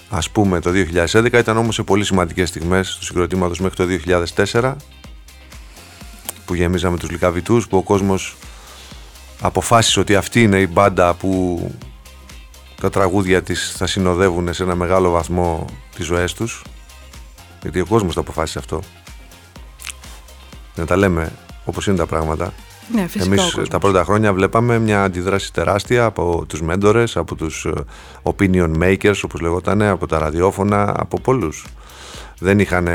[0.10, 3.86] ας πούμε το 2011 ήταν όμως σε πολύ σημαντικές στιγμές του συγκροτήματος μέχρι το
[4.52, 4.76] 2004
[6.46, 8.36] που γεμίζαμε τους λικαβητούς που ο κόσμος
[9.42, 11.72] αποφάσισε ότι αυτή είναι η μπάντα που
[12.82, 16.64] τα τραγούδια της θα συνοδεύουν σε ένα μεγάλο βαθμό τις ζωές τους.
[17.62, 18.82] Γιατί ο κόσμος το αποφάσισε αυτό.
[20.76, 21.32] Να τα λέμε
[21.66, 22.54] όπως είναι τα πράγματα
[22.92, 27.72] ναι, Εμείς τα πρώτα χρόνια βλέπαμε μια αντιδράση τεράστια από τους μέντορες, από τους ε,
[28.24, 31.66] opinion makers όπως λεγόταν, από τα ραδιόφωνα, από πολλούς.
[32.40, 32.88] Δεν είχαν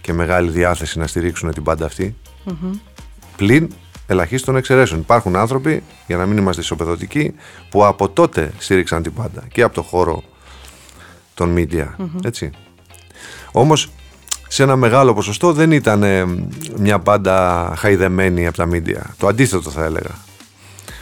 [0.00, 2.16] και μεγάλη διάθεση να στηρίξουν την πάντα αυτή.
[2.46, 2.78] Mm-hmm.
[3.36, 3.68] Πλην
[4.06, 5.00] ελαχίστων εξαιρέσεων.
[5.00, 7.34] Υπάρχουν άνθρωποι, για να μην είμαστε ισοπεδωτικοί,
[7.70, 10.22] που από τότε στήριξαν την πάντα και από το χώρο
[11.34, 11.86] των media.
[12.24, 12.50] Έτσι.
[13.52, 13.90] Όμως
[14.52, 16.04] σε ένα μεγάλο ποσοστό δεν ήταν
[16.76, 19.00] μια μπάντα χαϊδεμένη από τα media.
[19.16, 20.18] Το αντίθετο θα έλεγα.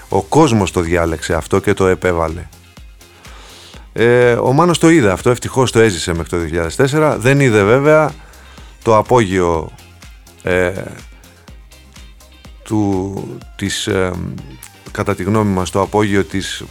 [0.09, 2.49] Ο κόσμος το διάλεξε αυτό και το επέβαλε.
[3.93, 7.17] Ε, ο Μάνος το είδε αυτό, ευτυχώς το έζησε μέχρι το 2004.
[7.19, 8.13] Δεν είδε βέβαια
[8.83, 9.71] το απόγειο
[10.43, 10.73] ε,
[12.63, 14.11] του, της, ε,
[14.91, 16.65] κατά τη γνώμη μας, το απόγειο της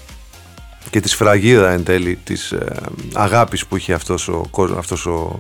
[0.90, 2.76] και της σφραγίδα εν τέλει της ε,
[3.14, 5.38] αγάπης που είχε αυτός ο, αυτός ο,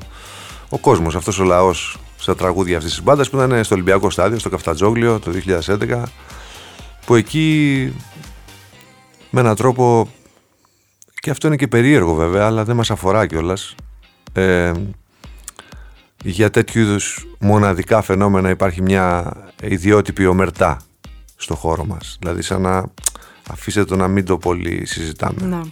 [0.69, 4.39] ο κόσμος, αυτός ο λαός στα τραγούδια αυτής της μπάντας που ήταν στο Ολυμπιακό Στάδιο,
[4.39, 6.03] στο Καφτατζόγλιο το 2011
[7.05, 7.93] που εκεί
[9.29, 10.10] με έναν τρόπο
[11.13, 13.75] και αυτό είναι και περίεργο βέβαια αλλά δεν μας αφορά κιόλας.
[14.34, 14.71] Ε,
[16.23, 20.82] για τέτοιου είδους μοναδικά φαινόμενα υπάρχει μια ιδιότυπη ομερτά
[21.36, 22.84] στο χώρο μας δηλαδή σαν να
[23.49, 25.65] αφήστε το να μην το πολύ συζητάμε Να.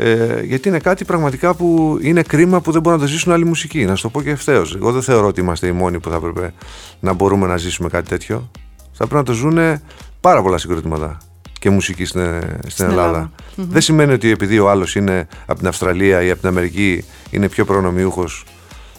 [0.00, 3.44] Ε, γιατί είναι κάτι πραγματικά που είναι κρίμα που δεν μπορούν να το ζήσουν άλλη
[3.44, 3.84] μουσική.
[3.84, 4.74] Να σου το πω και ευθέως.
[4.74, 6.52] Εγώ δεν θεωρώ ότι είμαστε οι μόνοι που θα έπρεπε
[7.00, 8.50] να μπορούμε να ζήσουμε κάτι τέτοιο.
[8.92, 9.80] Θα πρέπει να το ζουν
[10.20, 11.18] πάρα πολλά συγκροτήματα
[11.58, 13.30] και μουσική στην, στην, Ελλάδα.
[13.54, 17.48] Δεν σημαίνει ότι επειδή ο άλλος είναι από την Αυστραλία ή από την Αμερική είναι
[17.48, 18.44] πιο προνομιούχος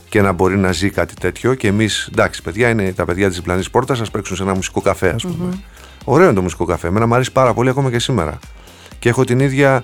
[0.10, 1.54] και να μπορεί να ζει κάτι τέτοιο.
[1.54, 4.82] Και εμείς, εντάξει, παιδιά, είναι τα παιδιά της διπλανής πόρτας, ας παίξουν σε ένα μουσικό
[4.82, 5.60] καφέ, ας πούμε.
[6.04, 6.88] Ωραίο είναι το μουσικό καφέ.
[6.88, 8.40] Εμένα μου αρέσει πάρα πολύ ακόμα και σήμερα.
[9.00, 9.84] Και έχω την ίδια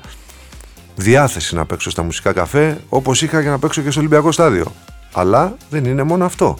[0.95, 4.73] διάθεση να παίξω στα μουσικά καφέ όπως είχα για να παίξω και στο Ολυμπιακό Στάδιο.
[5.13, 6.57] Αλλά δεν είναι μόνο αυτό.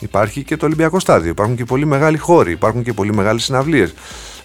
[0.00, 1.30] Υπάρχει και το Ολυμπιακό Στάδιο.
[1.30, 2.52] Υπάρχουν και πολύ μεγάλοι χώροι.
[2.52, 3.94] Υπάρχουν και πολύ μεγάλες συναυλίες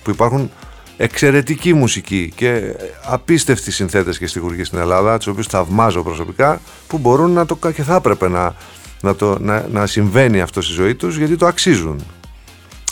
[0.04, 0.52] που υπάρχουν
[0.98, 7.32] εξαιρετική μουσική και απίστευτοι συνθέτες και στιγουργοί στην Ελλάδα, τους οποίους θαυμάζω προσωπικά, που μπορούν
[7.32, 8.56] να το και θα έπρεπε να,
[9.02, 12.04] να, το, να, να συμβαίνει αυτό στη ζωή τους γιατί το αξίζουν.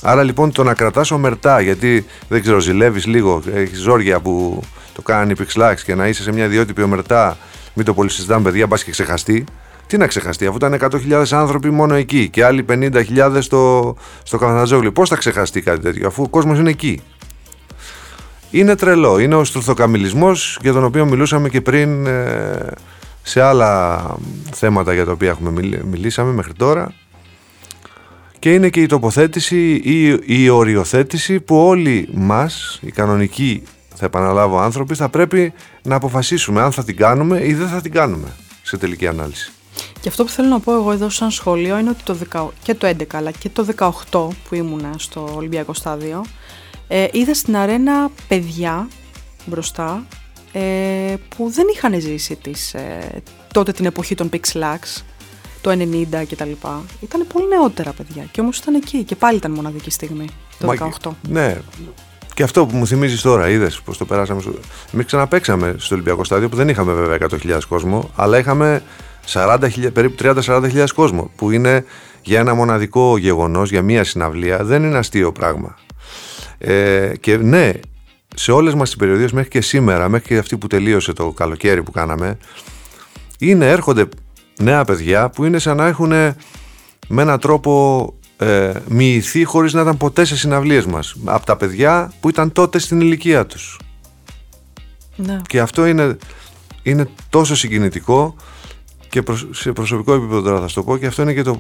[0.06, 4.62] Άρα λοιπόν το να κρατάς ομερτά, γιατί δεν ξέρω, ζηλεύεις λίγο, έχεις ζόρια που
[4.94, 7.38] το κάνανε οι Pixlax και να είσαι σε μια ιδιότυπη ομερτά,
[7.74, 9.44] μην το πολύ συζητάμε παιδιά, μπας και ξεχαστεί.
[9.88, 14.92] Τι να ξεχαστεί, αφού ήταν 100.000 άνθρωποι μόνο εκεί και άλλοι 50.000 στο, στο Καφανατζόγλιο.
[14.92, 17.02] Πώς θα ξεχαστεί κάτι τέτοιο, αφού ο κόσμος είναι εκεί;
[18.52, 19.20] Είναι τρελό.
[19.20, 22.68] Είναι ο στρουθοκαμιλισμός για τον οποίο μιλούσαμε και πριν ε,
[23.24, 24.02] σε άλλα
[24.52, 26.94] θέματα για τα οποία έχουμε μιλήσαμε μέχρι τώρα.
[28.44, 33.64] Και είναι και η τοποθέτηση ή η οριοθέτηση που όλοι μας, οι κανονικοί
[33.96, 37.92] θα επαναλάβω άνθρωποι, θα πρέπει να αποφασίσουμε αν θα την κάνουμε ή δεν θα την
[37.92, 38.28] κάνουμε
[38.64, 39.52] σε τελική ανάλυση.
[40.02, 42.76] Και αυτό που θέλω να πω εγώ εδώ σαν σχόλιο είναι ότι το 10, και
[42.76, 43.92] το 11 αλλά και το 18
[44.50, 46.26] που ήμουνα στο Ολυμπιακό Στάδιο
[46.88, 48.88] ε, είδα στην αρένα παιδιά
[49.46, 50.06] μπροστά
[50.52, 50.62] ε,
[51.36, 53.22] που δεν είχαν ζήσει τις, ε,
[53.54, 55.02] τότε την εποχή των Pixlax,
[55.64, 56.52] το 90 κτλ.
[57.00, 60.26] Ήταν πολύ νεότερα παιδιά και όμως ήταν εκεί και πάλι ήταν μοναδική στιγμή
[60.60, 60.74] το Μα,
[61.04, 61.12] 18.
[61.30, 61.58] Ναι,
[62.34, 64.42] και αυτό που μου θυμίζεις τώρα, είδες πώ το περάσαμε.
[64.42, 64.54] Στο...
[64.94, 68.82] Εμείς ξαναπέξαμε στο Ολυμπιακό Στάδιο που δεν είχαμε βέβαια 100.000 κόσμο, αλλά είχαμε
[69.34, 71.32] 40, περίπου 30-40.000 κόσμο.
[71.36, 71.86] Που είναι
[72.22, 75.76] για ένα μοναδικό γεγονός, για μία συναυλία, δεν είναι αστείο πράγμα.
[76.58, 77.72] Ε, και ναι,
[78.36, 81.84] σε όλες μας τις περιοδίες μέχρι και σήμερα, μέχρι και αυτή που τελείωσε το καλοκαίρι
[81.84, 82.38] που κάναμε,
[83.40, 84.06] είναι, έρχονται
[84.60, 86.10] νέα παιδιά που είναι σαν να έχουν
[87.08, 91.16] με έναν τρόπο ε, μοιηθεί χωρίς να ήταν ποτέ σε συναυλίες μας.
[91.26, 93.80] Από τα παιδιά που ήταν τότε στην ηλικία τους.
[95.16, 95.42] Ναι.
[95.48, 96.18] Και αυτό είναι,
[96.84, 98.36] είναι τόσο συγκινητικό
[99.10, 101.60] και σε προσωπικό επίπεδο τώρα θα σου το πω και αυτό είναι και το,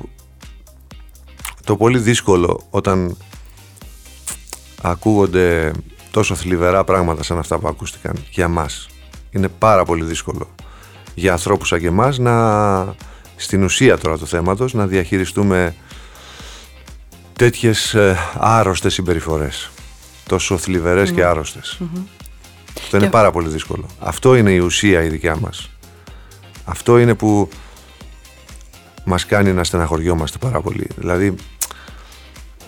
[1.63, 3.17] το πολύ δύσκολο όταν
[4.81, 5.71] ακούγονται
[6.11, 8.87] τόσο θλιβερά πράγματα σαν αυτά που ακούστηκαν για μας.
[9.31, 10.55] Είναι πάρα πολύ δύσκολο
[11.13, 12.95] για ανθρώπους σαν και εμάς να,
[13.35, 15.75] στην ουσία τώρα του θέματος, να διαχειριστούμε
[17.33, 19.69] τέτοιες ε, άρρωστες συμπεριφορές.
[20.27, 21.79] Τόσο θλιβερές και άρρωστες.
[22.77, 23.85] Αυτό είναι πάρα πολύ δύσκολο.
[23.99, 25.69] Αυτό είναι η ουσία η δικιά μας.
[26.65, 27.49] Αυτό είναι που
[29.03, 30.87] μας κάνει να στεναχωριόμαστε πάρα πολύ.
[30.97, 31.35] Δηλαδή,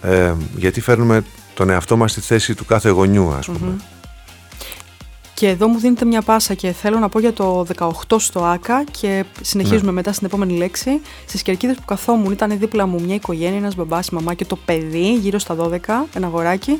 [0.01, 3.75] ε, γιατί φέρνουμε τον εαυτό μας στη θέση του κάθε γονιού ας πουμε
[5.35, 8.83] Και εδώ μου δίνετε μια πάσα και θέλω να πω για το 18 στο ΆΚΑ
[8.99, 9.91] και συνεχίζουμε ναι.
[9.91, 11.01] μετά στην επόμενη λέξη.
[11.27, 14.55] Στις κερκίδες που καθόμουν ήταν δίπλα μου μια οικογένεια, ένας μπαμπάς, η μαμά και το
[14.55, 15.77] παιδί γύρω στα 12,
[16.15, 16.79] ένα αγοράκι.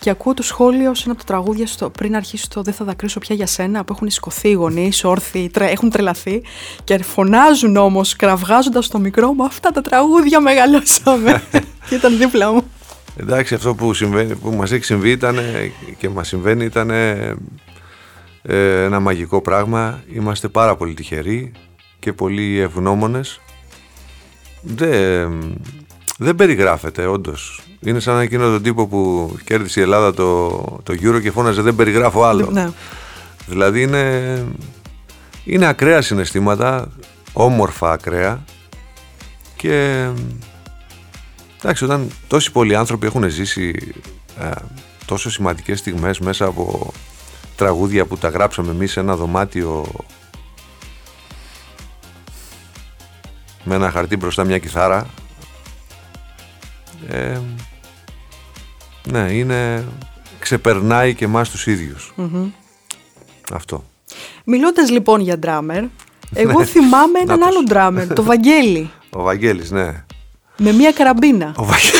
[0.00, 2.84] Και ακούω το σχόλιο σε ένα από τα τραγούδια στο, πριν αρχίσει το Δεν θα
[2.84, 6.42] δακρύσω πια για σένα, που έχουν σηκωθεί οι γονείς, όρθιοι, έχουν τρελαθεί.
[6.84, 11.42] Και φωνάζουν όμως, κραυγάζοντας το μικρό μου, αυτά τα τραγούδια μεγαλώσαμε.
[11.88, 12.62] και ήταν δίπλα μου.
[13.20, 15.38] Εντάξει, αυτό που, συμβαίνει, που μας έχει συμβεί ήταν
[15.98, 17.34] και μας συμβαίνει ήταν ε,
[18.84, 20.02] ένα μαγικό πράγμα.
[20.12, 21.52] Είμαστε πάρα πολύ τυχεροί
[21.98, 23.40] και πολύ ευγνώμονες.
[24.62, 25.56] Δεν,
[26.18, 27.60] δεν περιγράφεται όντως.
[27.80, 30.48] Είναι σαν εκείνο τον τύπο που κέρδισε η Ελλάδα το,
[30.82, 32.48] το Euro και φώναζε δεν περιγράφω άλλο.
[32.52, 32.70] Ναι.
[33.46, 34.44] Δηλαδή είναι,
[35.44, 36.88] είναι ακραία συναισθήματα,
[37.32, 38.44] όμορφα ακραία
[39.56, 40.06] και
[41.62, 43.92] Εντάξει, όταν τόσοι πολλοί άνθρωποι έχουν ζήσει
[44.40, 44.50] ε,
[45.06, 46.92] τόσο σημαντικές στιγμές μέσα από
[47.56, 49.86] τραγούδια που τα γράψαμε εμείς σε ένα δωμάτιο
[53.64, 55.06] με ένα χαρτί μπροστά μια κιθάρα
[57.08, 57.38] ε,
[59.10, 59.84] ναι, είναι
[60.38, 62.14] ξεπερνάει και εμάς τους ίδιους
[63.52, 63.84] Αυτό.
[64.44, 65.84] Μιλώντας λοιπόν για ντράμερ,
[66.34, 68.90] εγώ θυμάμαι έναν άλλο ντράμερ, το Βαγγέλη.
[69.10, 70.04] Ο Βαγγέλης, ναι.
[70.58, 71.52] Με μία καραμπίνα.
[71.56, 71.90] Ο, Βαγγέ...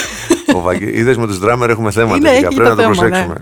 [0.55, 0.99] ο Βαγγέ...
[0.99, 2.17] Είδες με τους ντράμερ έχουμε θέματα.
[2.17, 2.47] Είναι, τελικά.
[2.47, 3.11] έχει Πρέπει το να το θέμα, ναι.
[3.11, 3.39] προσέξουμε.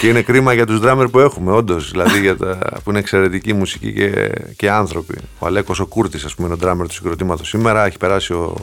[0.00, 1.90] Και είναι κρίμα για τους ντράμερ που έχουμε, όντως.
[1.90, 2.58] Δηλαδή για τα...
[2.84, 5.14] που είναι εξαιρετική μουσική και, και άνθρωποι.
[5.38, 7.86] Ο Αλέκος ο Κούρτης, ας πούμε, είναι ο ντράμερ του συγκροτήματος σήμερα.
[7.86, 8.54] Έχει περάσει ο,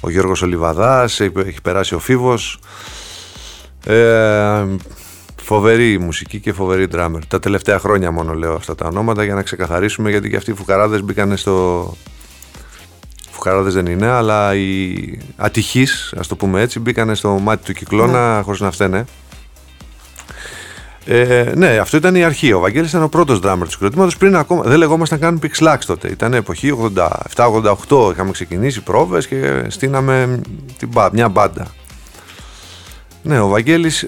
[0.00, 2.58] ο Γιώργος Ολιβαδάς, έχει έχει περάσει ο Φίβος.
[3.86, 4.64] Ε,
[5.42, 7.26] φοβερή μουσική και φοβερή ντράμερ.
[7.26, 10.54] Τα τελευταία χρόνια μόνο λέω αυτά τα ονόματα για να ξεκαθαρίσουμε γιατί και αυτοί οι
[10.54, 11.96] φουκαράδες μπήκαν στο...
[13.46, 14.94] Φουκαράδες δεν είναι, αλλά οι
[15.36, 19.04] ατυχείς, ας το πούμε έτσι, μπήκαν στο μάτι του κυκλώνα χωρίς να φταίνε.
[21.04, 22.52] Ε, ναι, αυτό ήταν η αρχή.
[22.52, 24.62] Ο Βαγγέλης ήταν ο πρώτος drummer του συγκροτήματος πριν ακόμα.
[24.62, 26.08] Δεν λεγόμασταν καν Pixlax τότε.
[26.08, 26.72] Ήταν εποχή
[27.34, 28.10] 87-88.
[28.12, 30.40] Είχαμε ξεκινήσει πρόβες και στείναμε
[30.78, 31.66] την, μπα- μια μπάντα.
[33.22, 34.06] Ναι, ο Βαγγέλης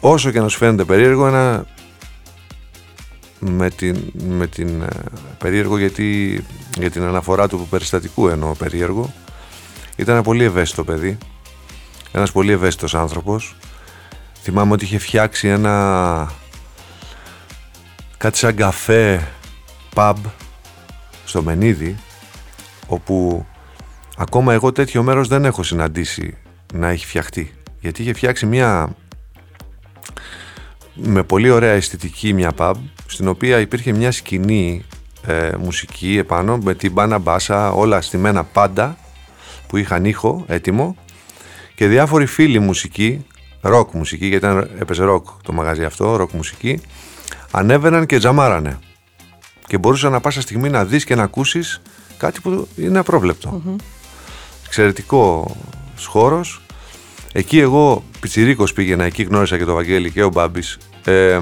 [0.00, 1.64] όσο και να σου φαίνεται περίεργο ένα
[3.46, 4.88] με την, με την ε,
[5.38, 6.40] περίεργο γιατί
[6.78, 9.12] για την αναφορά του περιστατικού εννοώ περίεργο.
[9.96, 11.18] Ήταν ένα πολύ ευαίσθητο παιδί.
[12.12, 13.56] Ένας πολύ ευαίσθητος άνθρωπος.
[14.42, 16.32] Θυμάμαι ότι είχε φτιάξει ένα
[18.16, 19.28] κάτι σαν καφέ
[19.94, 20.14] pub
[21.24, 21.96] στο Μενίδη
[22.86, 23.46] όπου
[24.16, 26.36] ακόμα εγώ τέτοιο μέρος δεν έχω συναντήσει
[26.74, 27.54] να έχει φτιαχτεί.
[27.80, 28.94] Γιατί είχε φτιάξει μια
[30.94, 32.74] με πολύ ωραία αισθητική μια pub
[33.06, 34.84] στην οποία υπήρχε μια σκηνή
[35.26, 38.96] ε, μουσική επάνω με την μπάνα μπάσα όλα στημένα πάντα
[39.66, 40.96] που είχαν ήχο έτοιμο.
[41.74, 43.26] Και διάφοροι φίλοι μουσικοί
[43.60, 46.80] ροκ μουσική γιατί ήταν, έπαιζε ροκ το μαγαζί αυτό ροκ μουσική
[47.50, 48.78] ανέβαιναν και τζαμάρανε.
[49.66, 51.80] Και μπορούσες ανά πάσα στιγμή να δεις και να ακούσεις
[52.16, 53.62] κάτι που είναι απρόβλεπτο.
[54.66, 55.56] Εξαιρετικό
[56.06, 56.60] χώρος.
[57.32, 60.78] Εκεί εγώ πιτσιρίκος πήγαινα, εκεί γνώρισα και το Βαγγέλη και ο Μπάμπης.
[61.04, 61.40] Ε,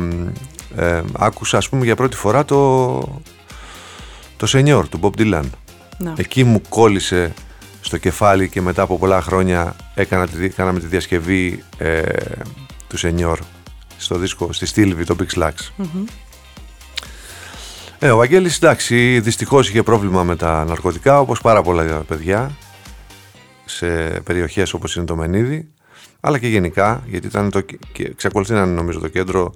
[0.77, 3.23] ε, άκουσα ας πούμε για πρώτη φορά το,
[4.37, 5.45] το Σενιόρ του Bob Dylan.
[5.99, 6.15] Να.
[6.17, 7.35] Εκεί μου κόλλησε
[7.81, 12.03] στο κεφάλι και μετά από πολλά χρόνια έκανα τη, κάναμε τη διασκευή ε,
[12.89, 13.39] του Σενιόρ
[13.97, 15.87] στο δίσκο, στη Στήλβη, το Big Slacks.
[17.99, 22.51] Ε, ο Βαγγέλης, εντάξει, δυστυχώς είχε πρόβλημα με τα ναρκωτικά, όπως πάρα πολλά παιδιά
[23.65, 23.87] σε
[24.21, 25.69] περιοχές όπως είναι το Μενίδι
[26.21, 29.55] αλλά και γενικά γιατί ήταν το, και εξακολουθεί να είναι νομίζω το κέντρο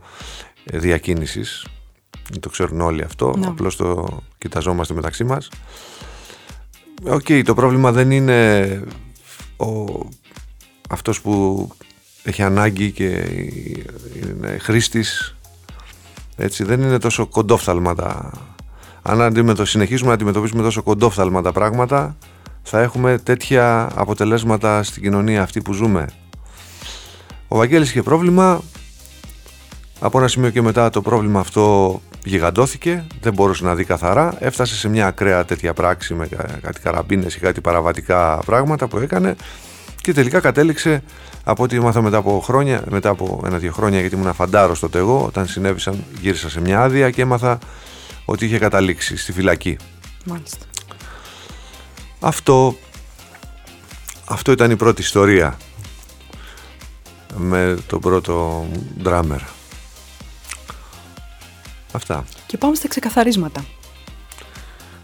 [0.55, 1.67] ε, διακίνησης.
[2.41, 3.35] Το ξέρουν όλοι αυτό.
[3.39, 3.47] Ναι.
[3.47, 5.49] απλώς το κοιταζόμαστε μεταξύ μας.
[7.05, 8.83] Οκ, το πρόβλημα δεν είναι
[9.57, 9.85] ο,
[10.89, 11.69] αυτός που
[12.23, 13.09] έχει ανάγκη και
[14.23, 15.37] είναι χρήστης.
[16.37, 18.31] Έτσι δεν είναι τόσο κοντόφθαλμα τα
[19.09, 22.17] αν αντιμετω, συνεχίσουμε να αντιμετωπίσουμε τόσο κοντόφθαλμα τα πράγματα
[22.63, 26.09] θα έχουμε τέτοια αποτελέσματα στην κοινωνία αυτή που ζούμε.
[27.49, 28.63] Ο Βαγγέλης είχε πρόβλημα,
[30.01, 34.75] από ένα σημείο και μετά το πρόβλημα αυτό γιγαντώθηκε, δεν μπορούσε να δει καθαρά, έφτασε
[34.75, 39.37] σε μια ακραία τέτοια πράξη με κα- κάτι καραμπίνες ή κάτι παραβατικά πράγματα που έκανε
[40.03, 41.03] και τελικά κατέληξε
[41.45, 45.25] από ό,τι έμαθα μετά από χρόνια, μετά από ένα-δύο χρόνια γιατί ήμουν φαντάρος τότε εγώ,
[45.25, 47.59] όταν συνέβησαν γύρισα σε μια άδεια και έμαθα
[48.25, 49.77] ότι είχε καταλήξει στη φυλακή.
[50.25, 50.65] Μάλιστα.
[52.21, 52.77] Αυτό,
[54.29, 55.57] αυτό ήταν η πρώτη ιστορία
[57.37, 58.67] με τον πρώτο
[59.03, 59.41] ντράμερ.
[61.97, 62.25] Αυτά.
[62.47, 63.65] Και πάμε στα ξεκαθαρίσματα.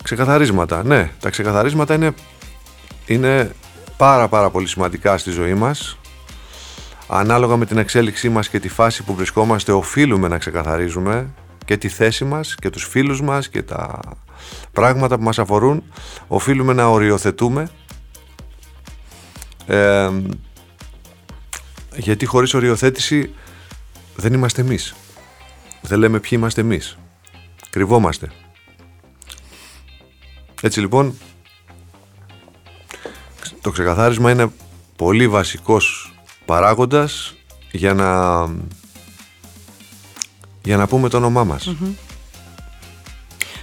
[0.03, 0.85] Ξεκαθαρίσματα.
[0.85, 2.15] Ναι, τα ξεκαθαρίσματα είναι,
[3.07, 3.55] είναι
[3.97, 5.99] πάρα πάρα πολύ σημαντικά στη ζωή μας.
[7.09, 11.89] Ανάλογα με την εξέλιξή μας και τη φάση που βρισκόμαστε οφείλουμε να ξεκαθαρίζουμε και τη
[11.89, 14.01] θέση μας και τους φίλους μας και τα
[14.73, 15.83] πράγματα που μας αφορούν
[16.29, 17.71] οφείλουμε να οριοθετούμε
[19.67, 20.11] Ε,
[21.97, 23.35] γιατί χωρίς οριοθέτηση
[24.17, 24.95] δεν είμαστε εμείς
[25.83, 26.99] δεν λέμε ποιοι είμαστε εμείς
[27.71, 28.31] κρυβόμαστε
[30.63, 31.15] έτσι λοιπόν
[33.61, 34.53] το ξεκαθάρισμα είναι
[34.97, 37.35] πολύ βασικός παράγοντας
[37.71, 38.45] για να
[40.63, 41.75] για να πούμε το όνομά μας.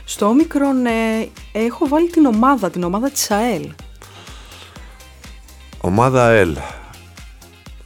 [0.05, 3.69] Στο όμικρον ε, έχω βάλει την ομάδα, την ομάδα της ΑΕΛ.
[5.81, 6.57] Ομάδα ΑΕΛ.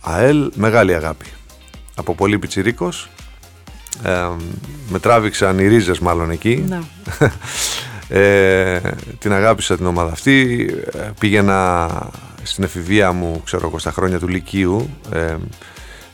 [0.01, 1.25] ΑΕΛ μεγάλη αγάπη.
[1.95, 3.09] Από πολύ πιτσιρίκος.
[4.03, 4.29] Ε,
[4.89, 6.65] με τράβηξαν οι ρίζες μάλλον εκεί.
[6.67, 6.83] Να.
[8.07, 8.79] Ε,
[9.19, 10.69] την αγάπησα την ομάδα αυτή.
[10.93, 11.89] Ε, πήγαινα
[12.43, 14.89] στην εφηβεία μου, ξέρω εγώ, στα χρόνια του Λυκείου.
[15.11, 15.35] Ε,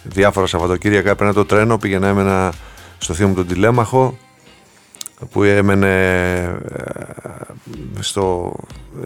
[0.03, 2.53] διάφορα Σαββατοκύριακα έπαιρνα το τρένο, πήγαινα έμενα
[2.97, 4.17] στο θείο μου τον Τηλέμαχο
[5.31, 6.89] που έμενε ε,
[7.99, 8.55] στο,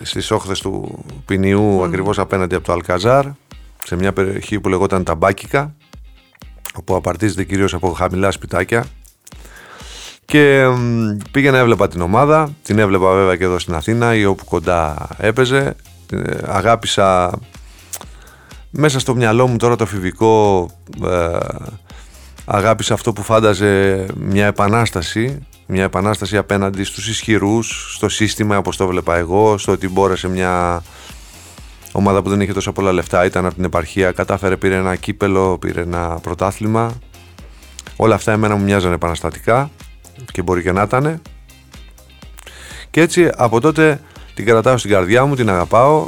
[0.02, 3.26] στις όχθες του Ποινιού ακριβώς απέναντι από το Αλκαζάρ
[3.86, 5.76] σε μια περιοχή που λεγόταν Ταμπάκικα
[6.74, 8.86] όπου απαρτίζεται κυρίως από χαμηλά σπιτάκια
[10.26, 10.66] Και
[11.32, 15.76] πήγαινα έβλεπα την ομάδα, την έβλεπα βέβαια και εδώ στην Αθήνα ή όπου κοντά έπαιζε.
[16.12, 17.40] Ε, αγάπησα
[18.70, 20.70] μέσα στο μυαλό μου τώρα το φιβικό
[21.06, 21.38] ε,
[22.46, 28.88] αγάπησα αυτό που φάνταζε μια επανάσταση μια επανάσταση απέναντι στους ισχυρούς στο σύστημα όπως το
[28.88, 30.84] βλέπα εγώ στο ότι μπόρεσε μια
[31.96, 35.58] ομάδα που δεν είχε τόσα πολλά λεφτά ήταν από την επαρχία κατάφερε πήρε ένα κύπελο
[35.58, 36.94] πήρε ένα πρωτάθλημα.
[37.96, 39.72] Όλα αυτά εμένα μου μοιάζαν επαναστατικά
[40.32, 41.22] και μπορεί και να ήταν
[42.94, 44.00] και έτσι από τότε
[44.34, 46.08] την κρατάω στην καρδιά μου την αγαπάω.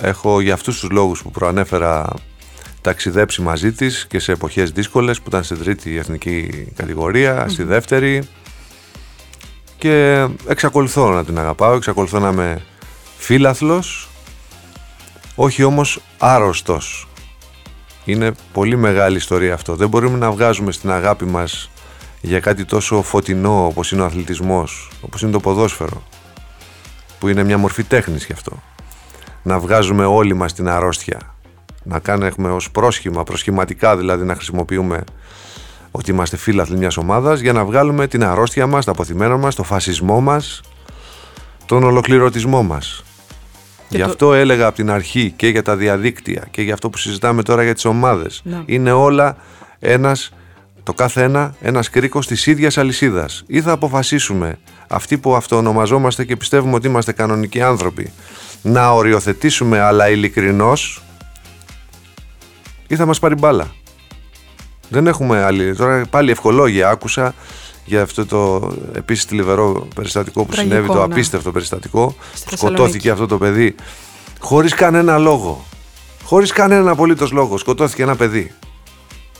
[0.00, 2.12] Έχω για αυτούς τους λόγους που προανέφερα
[2.80, 6.68] ταξιδέψει μαζί της και σε εποχές δύσκολες που ήταν στην τρίτη εθνική
[7.46, 8.22] στη δεύτερη.
[9.78, 12.62] Και εξακολουθώ να την αγαπάω, εξακολουθώ να είμαι
[13.24, 14.08] φίλαθλος
[15.34, 17.08] όχι όμως άρρωστος
[18.04, 21.70] είναι πολύ μεγάλη ιστορία αυτό δεν μπορούμε να βγάζουμε στην αγάπη μας
[22.20, 26.02] για κάτι τόσο φωτεινό όπως είναι ο αθλητισμός όπως είναι το ποδόσφαιρο
[27.24, 28.52] που είναι μια μορφή τέχνης γι' αυτό.
[29.42, 31.34] Να βγάζουμε όλοι μας την αρρώστια.
[31.82, 35.04] Να κάνουμε ως πρόσχημα, προσχηματικά δηλαδή να χρησιμοποιούμε
[35.90, 39.62] ότι είμαστε φίλαθλοι μιας ομάδας για να βγάλουμε την αρρώστια μας, τα αποθυμένα μας, το
[39.62, 40.60] φασισμό μας,
[41.66, 43.04] τον ολοκληρωτισμό μας.
[43.88, 47.42] Γι' αυτό έλεγα από την αρχή και για τα διαδίκτυα και για αυτό που συζητάμε
[47.42, 48.40] τώρα για τις ομάδες.
[48.44, 48.62] Ναι.
[48.66, 49.36] Είναι όλα
[49.78, 50.32] ένας
[50.82, 53.44] το κάθε ένα ένας κρίκος της ίδιας αλυσίδας.
[53.46, 54.58] Ή θα αποφασίσουμε
[54.88, 58.12] αυτοί που αυτοονομαζόμαστε και πιστεύουμε ότι είμαστε κανονικοί άνθρωποι
[58.62, 61.02] να οριοθετήσουμε αλλά ειλικρινώς
[62.86, 63.70] ή θα μας πάρει μπάλα.
[64.88, 65.76] Δεν έχουμε άλλη.
[65.76, 67.34] Τώρα πάλι ευχολόγια άκουσα
[67.84, 71.02] για αυτό το επίσης τηλεβερό περιστατικό που συνέβη, το ναι.
[71.02, 72.14] απίστευτο περιστατικό.
[72.54, 73.74] Σκοτώθηκε αυτό το παιδί
[74.40, 75.64] χωρίς κανένα λόγο.
[76.24, 77.58] Χωρίς κανένα απολύτως λόγο.
[77.58, 78.52] Σκοτώθηκε ένα παιδί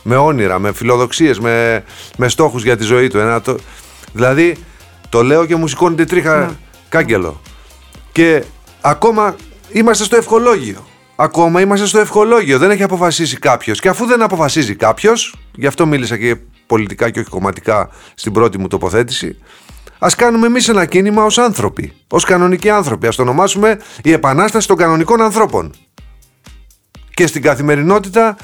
[0.03, 1.83] με όνειρα, με φιλοδοξίες, με,
[2.17, 3.17] με στόχους για τη ζωή του.
[3.17, 3.57] Ένα, το,
[4.13, 4.57] δηλαδή,
[5.09, 6.49] το λέω και μου σηκώνει τη τρίχα ναι.
[6.89, 7.41] κάγκελο.
[8.11, 8.43] Και
[8.81, 9.35] ακόμα
[9.71, 10.85] είμαστε στο ευχολόγιο.
[11.15, 12.57] Ακόμα είμαστε στο ευχολόγιο.
[12.57, 13.79] Δεν έχει αποφασίσει κάποιος.
[13.79, 16.37] Και αφού δεν αποφασίζει κάποιος, γι' αυτό μίλησα και
[16.67, 19.37] πολιτικά και όχι κομματικά στην πρώτη μου τοποθέτηση,
[19.99, 21.93] ας κάνουμε εμείς ένα κίνημα ως άνθρωποι.
[22.09, 23.07] Ω κανονικοί άνθρωποι.
[23.07, 25.73] Α το ονομάσουμε η επανάσταση των κανονικών ανθρώπων.
[27.13, 28.35] Και στην καθημερινότητα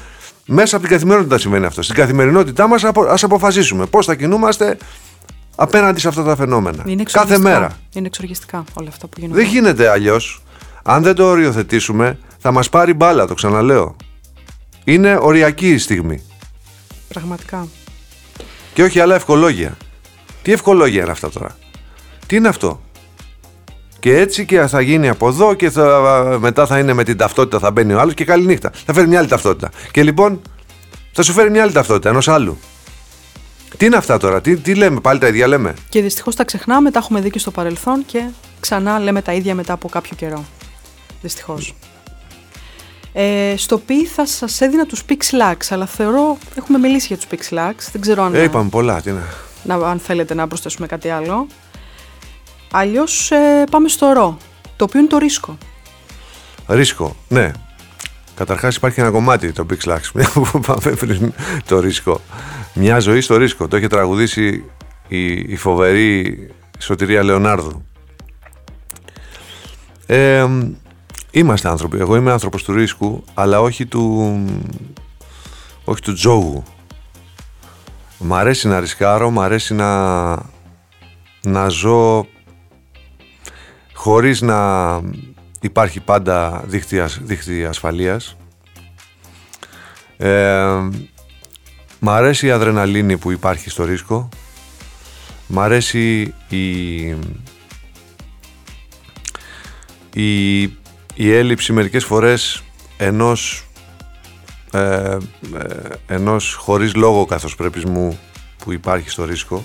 [0.46, 1.82] μέσα από την καθημερινότητα συμβαίνει αυτό.
[1.82, 4.76] Στην καθημερινότητά μας ας αποφασίσουμε πώς θα κινούμαστε
[5.56, 6.84] απέναντι σε αυτά τα φαινόμενα.
[7.12, 7.78] Κάθε μέρα.
[7.94, 9.40] Είναι εξοργιστικά όλα αυτά που γίνονται.
[9.40, 10.42] Δεν γίνεται αλλιώς.
[10.82, 13.96] Αν δεν το οριοθετήσουμε, θα μας πάρει μπάλα, το ξαναλέω.
[14.84, 16.22] Είναι οριακή η στιγμή.
[17.08, 17.68] Πραγματικά.
[18.74, 19.76] Και όχι άλλα ευκολόγια.
[20.42, 21.56] Τι ευκολόγια είναι αυτά τώρα;
[22.26, 22.82] Τι είναι αυτό;
[23.98, 27.58] Και έτσι και θα γίνει από εδώ και θα, μετά θα είναι με την ταυτότητα
[27.58, 28.72] θα μπαίνει ο άλλος και καλή νύχτα.
[28.86, 29.70] Θα φέρει μια άλλη ταυτότητα.
[29.90, 30.40] Και λοιπόν
[31.12, 32.58] θα σου φέρει μια άλλη ταυτότητα ενός άλλου.
[33.76, 36.90] Τι είναι αυτά τώρα, τι, τι λέμε, πάλι τα ίδια λέμε; Και δυστυχώς τα ξεχνάμε,
[36.90, 38.28] τα έχουμε δει και στο παρελθόν και
[38.60, 40.44] ξανά λέμε τα ίδια μετά από κάποιο καιρό.
[41.22, 41.74] Δυστυχώς.
[43.12, 47.74] Ε, στο πι θα σας έδινα τους Pixlax, αλλά θεωρώ έχουμε μιλήσει για τους Pixlax.
[47.92, 48.34] Δεν ξέρω αν.
[48.34, 49.00] Ε, είπαμε πολλά.
[49.00, 49.22] Τι είναι.
[49.64, 51.46] Να, αν θέλετε να προσθέσουμε κάτι άλλο.
[52.72, 54.36] Αλλιώς ε, πάμε στο ρο,
[54.76, 55.58] το οποίο είναι το ρίσκο.
[56.66, 57.50] Ρίσκο, ναι.
[58.34, 61.32] Καταρχάς υπάρχει ένα κομμάτι το Big Slacks που πάμε πριν
[61.66, 62.20] το ρίσκο.
[62.74, 63.68] Μια ζωή στο ρίσκο.
[63.68, 64.64] Το έχει τραγουδήσει
[65.08, 66.48] η, η φοβερή
[66.78, 67.84] Σωτηρία Λεωνάρδου.
[70.06, 70.46] Ε,
[71.32, 71.98] είμαστε άνθρωποι.
[71.98, 74.44] Εγώ είμαι άνθρωπος του ρίσκου, αλλά όχι του,
[75.84, 76.62] όχι του τζόγου.
[78.18, 80.32] Μ' αρέσει να ρισκάρω, μ' αρέσει να,
[81.42, 82.26] να ζω
[83.92, 85.00] χωρίς να
[85.60, 88.36] υπάρχει πάντα δίχτυ, ασφαλείας.
[90.16, 90.66] Ε,
[91.98, 94.28] μ' αρέσει η αδρεναλίνη που υπάρχει στο ρίσκο.
[95.46, 96.96] Μ' αρέσει η,
[100.12, 100.62] η,
[101.14, 102.62] η έλλειψη μερικές φορές
[102.96, 103.66] ενός,
[104.72, 105.18] ε, ε,
[106.06, 108.18] ενός χωρίς λόγο καθώς πρέπει μου
[108.64, 109.64] που υπάρχει στο ρίσκο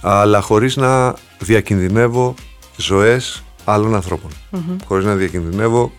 [0.00, 2.34] αλλά χωρίς να διακινδυνεύω
[2.76, 4.30] ζωές άλλων ανθρώπων.
[4.30, 4.76] Mm-hmm.
[4.86, 5.92] Χωρίς να διακινδυνεύω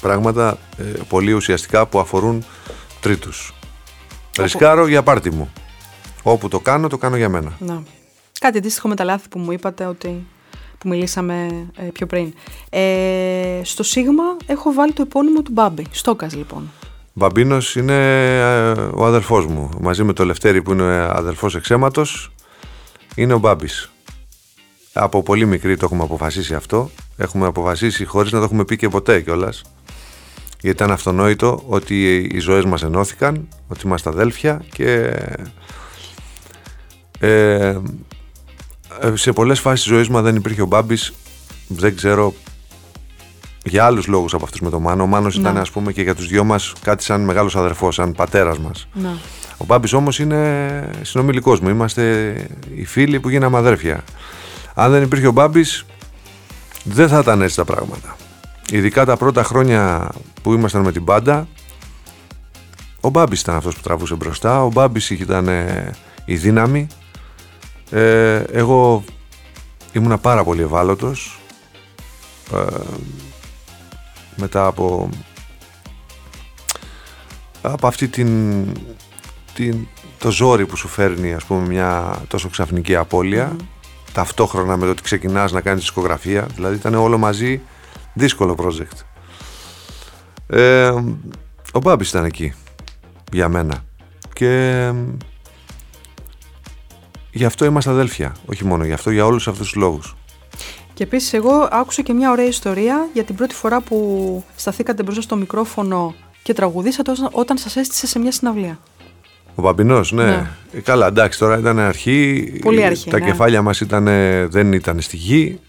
[0.00, 2.44] πράγματα ε, πολύ ουσιαστικά που αφορούν
[3.00, 3.54] τρίτους.
[4.28, 4.42] Όπου...
[4.42, 5.52] Ρισκάρω για πάρτι μου.
[6.22, 7.52] Όπου το κάνω, το κάνω για μένα.
[7.58, 7.82] Να.
[8.40, 10.26] Κάτι αντίστοιχο με τα λάθη που μου είπατε ότι
[10.78, 12.34] που μιλήσαμε ε, πιο πριν.
[12.70, 15.86] Ε, στο Σίγμα έχω βάλει το επώνυμο του Μπάμπη.
[15.90, 16.70] Στόκας λοιπόν.
[17.12, 17.94] Μπαμπίνος είναι
[18.38, 19.70] ε, ο αδερφός μου.
[19.80, 22.32] Μαζί με το Λευτέρη που είναι αδερφός εξαίματος
[23.14, 23.90] είναι ο Μπάμπης.
[24.92, 26.90] Από πολύ μικρή το έχουμε αποφασίσει αυτό.
[27.16, 29.62] Έχουμε αποφασίσει χωρίς να το έχουμε πει και ποτέ κιόλας.
[30.60, 35.12] Γιατί ήταν αυτονόητο ότι οι ζωές μας ενώθηκαν, ότι είμαστε αδέλφια και
[37.18, 37.76] Ε,
[39.14, 41.12] σε πολλές φάσεις της ζωής μου δεν υπήρχε ο Μπάμπης
[41.66, 42.34] δεν ξέρω
[43.64, 45.02] για άλλους λόγους από αυτούς με τον Μάνο.
[45.02, 48.12] Ο Μάνος ήταν ας πούμε και για τους δυο μας κάτι σαν μεγάλος αδερφός, σαν
[48.12, 48.88] πατέρας μας.
[48.92, 49.10] Ναι.
[49.56, 51.68] Ο Μπάμπης όμως είναι συνομιλικός μου.
[51.68, 52.34] Είμαστε
[52.74, 54.04] οι φίλοι που γίναμε αδέρφια.
[54.74, 55.84] Αν δεν υπήρχε ο Μπάμπης
[56.84, 58.16] δεν θα ήταν έτσι τα πράγματα.
[58.70, 60.10] Ειδικά τα πρώτα χρόνια
[60.42, 61.48] που ήμασταν με την μπάντα
[63.00, 65.48] ο Μπάμπης ήταν αυτός που τραβούσε μπροστά, ο Μπάμπης ήταν
[66.24, 66.86] η δύναμη.
[67.90, 69.04] Ε, εγώ
[69.92, 71.40] ήμουνα πάρα πολύ ευάλωτος.
[72.52, 72.66] Ε,
[74.36, 75.08] μετά από
[77.62, 78.64] από αυτή την,
[79.54, 79.86] την,
[80.18, 82.96] το ζόρι που σου φέρνει ας πούμε μια τόσο ξαφνική
[84.12, 87.60] ταυτόχρονα με το ότι ξεκινάς να κάνεις δισκογραφία δηλαδή ήταν όλο μαζί
[88.12, 89.04] δύσκολο project
[90.46, 90.88] ε,
[91.72, 92.52] ο Μπάμπης ήταν εκεί
[93.32, 93.84] για μένα
[94.32, 94.92] και
[97.36, 100.16] γι' αυτό είμαστε αδέλφια όχι μόνο γι' αυτό, για όλους αυτούς τους λόγους
[100.96, 105.20] και επίσης, εγώ άκουσα και μια ωραία ιστορία για την πρώτη φορά που σταθήκατε μπροστά
[105.20, 108.78] στο μικρόφωνο και τραγουδήσατε όταν σας έστησε σε μια συναυλία.
[109.54, 110.24] Ο Παμπινό, ναι.
[110.24, 110.50] ναι.
[110.72, 112.52] Ε, καλά, εντάξει, τώρα ήταν αρχή.
[112.62, 113.10] Πολύ αρχή.
[113.10, 113.26] Τα ναι.
[113.26, 113.82] κεφάλια μας
[114.48, 115.60] δεν ήταν στη γη.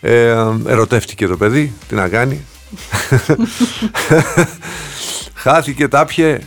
[0.00, 2.44] Ε, ερωτεύτηκε το παιδί, τι να κάνει.
[5.42, 6.38] Χάθηκε, τάπιε.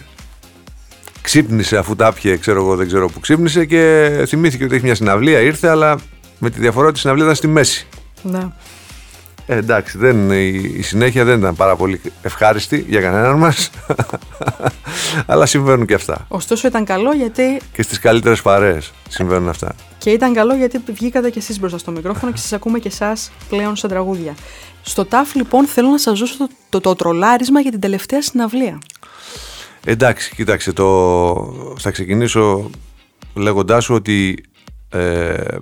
[1.30, 5.40] Ξύπνησε αφού τάπιε, ξέρω εγώ, δεν ξέρω που ξύπνησε και θυμήθηκε ότι έχει μια συναυλία.
[5.40, 6.00] Ήρθε, αλλά
[6.40, 7.88] με τη διαφορά ότι η συναυλία ήταν στη μέση.
[8.22, 8.48] Ναι.
[9.46, 13.70] Ε, εντάξει, δεν, η, συνέχεια δεν ήταν πάρα πολύ ευχάριστη για κανέναν μας.
[15.26, 16.26] Αλλά συμβαίνουν και αυτά.
[16.28, 17.62] Ωστόσο ήταν καλό γιατί.
[17.74, 19.76] Και στις καλύτερες παρέες συμβαίνουν αυτά.
[19.98, 23.32] Και ήταν καλό γιατί βγήκατε και εσείς μπροστά στο μικρόφωνο και σας ακούμε και εσάς
[23.50, 24.36] πλέον στα τραγούδια.
[24.82, 28.80] Στο ΤΑΦ, λοιπόν, θέλω να σας δώσω το, το, το, τρολάρισμα για την τελευταία συναυλία.
[29.84, 31.76] Εντάξει, κοίταξε, το...
[31.78, 32.70] θα ξεκινήσω
[33.34, 34.44] λέγοντάς σου ότι
[34.90, 35.56] ε,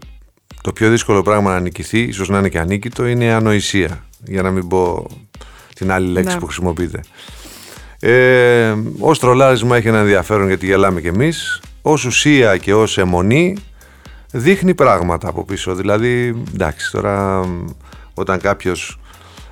[0.62, 4.06] το πιο δύσκολο πράγμα να νικηθεί, ίσως να είναι και ανίκητο, είναι η ανοησία.
[4.24, 5.08] Για να μην πω
[5.76, 6.40] την άλλη λέξη ναι.
[6.40, 7.00] που χρησιμοποιείτε.
[8.00, 11.62] Ε, Ω τρολάρισμα έχει ένα ενδιαφέρον γιατί γελάμε κι εμείς.
[11.82, 13.58] Ω ουσία και ως αιμονή
[14.32, 15.76] δείχνει πράγματα από πίσω.
[15.76, 17.46] Δηλαδή, εντάξει, τώρα
[18.14, 19.00] όταν κάποιος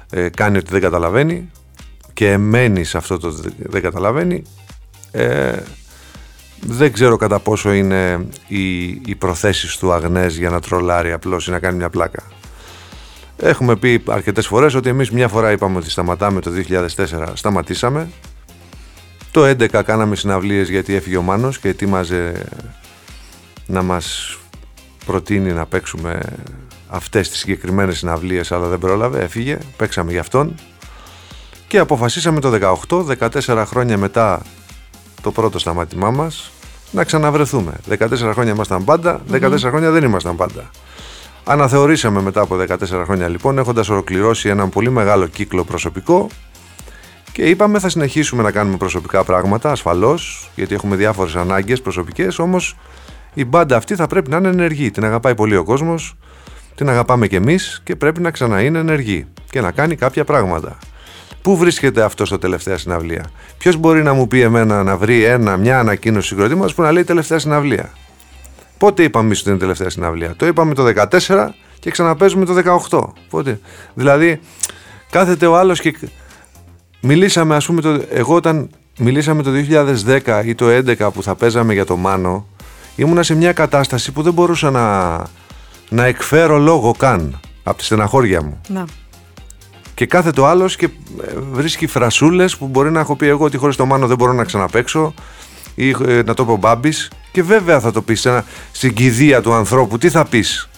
[0.09, 1.51] ε, κάνει ότι δεν καταλαβαίνει
[2.15, 4.43] και μένει σε αυτό το δεν καταλαβαίνει,
[5.11, 5.57] ε,
[6.61, 11.51] δεν ξέρω κατά πόσο είναι οι, οι προθέσεις του Αγνές για να τρολάρει απλώς ή
[11.51, 12.23] να κάνει μια πλάκα.
[13.37, 16.51] Έχουμε πει αρκετές φορές ότι εμείς μια φορά είπαμε ότι σταματάμε το
[16.95, 18.09] 2004, σταματήσαμε.
[19.31, 22.45] Το 2011 κάναμε συναυλίες γιατί έφυγε ο Μάνος και ετοίμαζε
[23.65, 24.37] να μας
[25.05, 26.19] προτείνει να παίξουμε
[26.87, 30.55] αυτές τις συγκεκριμένες συναυλίες αλλά δεν πρόλαβε, έφυγε, παίξαμε για αυτόν
[31.75, 34.41] και αποφασίσαμε το 18, 14 χρόνια μετά
[35.21, 36.51] το πρώτο σταμάτημά μας
[36.91, 37.73] να ξαναβρεθούμε.
[37.89, 40.69] 14 χρόνια ήμασταν πάντα, 14 χρόνια δεν ήμασταν πάντα.
[41.43, 46.27] Αναθεωρήσαμε μετά από 14 χρόνια λοιπόν έχοντας ολοκληρώσει έναν πολύ μεγάλο κύκλο προσωπικό
[47.31, 52.75] και είπαμε θα συνεχίσουμε να κάνουμε προσωπικά πράγματα ασφαλώς γιατί έχουμε διάφορες ανάγκες προσωπικές όμως
[53.33, 54.91] η μπάντα αυτή θα πρέπει να είναι ενεργή.
[54.91, 56.15] Την αγαπάει πολύ ο κόσμος,
[56.75, 60.77] την αγαπάμε κι εμείς και πρέπει να ξαναείνει ενεργή και να κάνει κάποια πράγματα.
[61.45, 63.25] Πού βρίσκεται αυτός στο τελευταία συναυλία;
[63.57, 67.03] Ποιος μπορεί να μου πει εμένα να βρει ένα, μια ανακοίνωση συγκροτήματος που να λέει
[67.03, 67.91] τελευταία συναυλία;
[68.77, 70.85] Πότε είπαμε εμείς ότι είναι τελευταία συναυλία; Το είπαμε το
[71.27, 71.47] 14
[71.79, 72.99] και ξαναπέζουμε το 18.
[73.29, 73.59] Πότε;
[73.93, 74.39] Δηλαδή,
[75.09, 75.97] κάθεται ο άλλος και.
[77.01, 78.01] Μιλήσαμε, ας πούμε, το...
[78.09, 78.69] εγώ όταν
[78.99, 79.51] μιλήσαμε το
[80.25, 82.47] 2010 ή το 2011 που θα παίζαμε για το Μάνο,
[82.95, 85.15] ήμουνα σε μια κατάσταση που δεν μπορούσα να,
[85.89, 88.61] να εκφέρω λόγο καν από τη στεναχώρια μου.
[88.67, 88.85] Να
[89.95, 93.57] και κάθεται ο άλλος και ε, βρίσκει φρασούλες που μπορεί να έχω πει εγώ ότι
[93.57, 95.13] χωρίς το μάνο δεν μπορώ να ξαναπέξω
[95.75, 97.11] ή ε, να το πω μπάμπης.
[97.31, 98.27] Και βέβαια θα το πεις
[98.71, 100.69] στην κηδεία του ανθρώπου, τι θα πεις;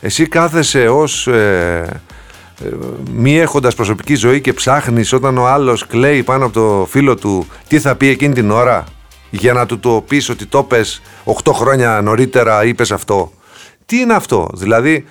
[0.00, 2.00] Εσύ κάθεσαι ως ε,
[2.64, 2.68] ε,
[3.12, 7.46] μη έχοντας προσωπική ζωή και ψάχνεις όταν ο άλλος κλαίει πάνω από το φίλο του
[7.68, 8.84] τι θα πει εκείνη την ώρα;
[9.30, 11.02] Για να του το πεις ότι το πες
[11.44, 13.32] 8 χρόνια νωρίτερα είπες αυτό.
[13.86, 15.04] Τι είναι αυτό, δηλαδή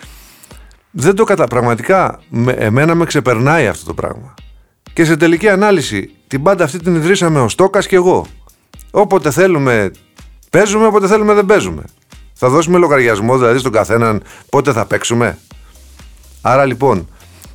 [0.97, 1.47] δεν το κατα...
[1.47, 4.33] Πραγματικά με, εμένα με ξεπερνάει αυτό το πράγμα.
[4.93, 8.25] Και σε τελική ανάλυση την πάντα αυτή την ιδρύσαμε ο Στόκας και εγώ.
[8.91, 9.91] Όποτε θέλουμε
[10.49, 11.83] παίζουμε, όποτε θέλουμε δεν παίζουμε.
[12.33, 15.37] Θα δώσουμε λογαριασμό δηλαδή στον καθέναν πότε θα παίξουμε.
[16.41, 17.09] Άρα λοιπόν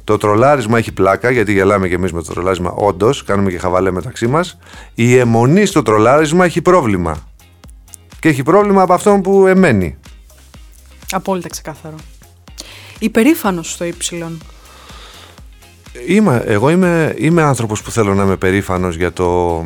[0.05, 3.91] το τρολάρισμα έχει πλάκα γιατί γελάμε και εμείς με το τρολάρισμα όντως, κάνουμε και χαβαλέ
[3.91, 4.59] μεταξύ μας.
[4.95, 7.17] Η αιμονή στο τρολάρισμα έχει πρόβλημα.
[8.21, 9.99] Και έχει πρόβλημα από αυτόν που εμένει.
[11.11, 11.97] Απόλυτα ξεκάθαρο
[13.01, 14.41] υπερήφανος στο ύψιλον.
[16.07, 19.65] Είμαι, εγώ είμαι, είμαι άνθρωπος που θέλω να είμαι περήφανος για το...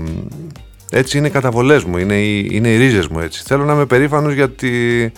[0.91, 3.43] Έτσι είναι οι καταβολές μου, είναι οι, είναι οι ρίζες μου έτσι.
[3.47, 5.13] Θέλω να είμαι περήφανος γιατί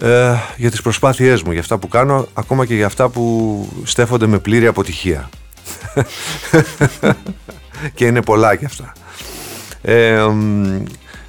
[0.00, 4.26] ε, για τις προσπάθειές μου, για αυτά που κάνω, ακόμα και για αυτά που στέφονται
[4.26, 5.28] με πλήρη αποτυχία.
[7.94, 8.92] και είναι πολλά και αυτά.
[9.82, 10.26] Ε,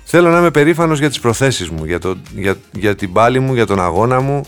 [0.04, 3.54] θέλω να είμαι περήφανος για τις προθέσεις μου, για, το, για, για την πάλη μου,
[3.54, 4.42] για τον αγώνα μου,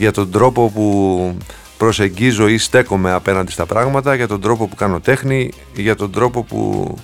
[0.00, 1.36] για τον τρόπο που
[1.78, 6.42] προσεγγίζω ή στέκομαι απέναντι στα πράγματα, για τον τρόπο που κάνω τέχνη, για τον τρόπο
[6.42, 6.94] που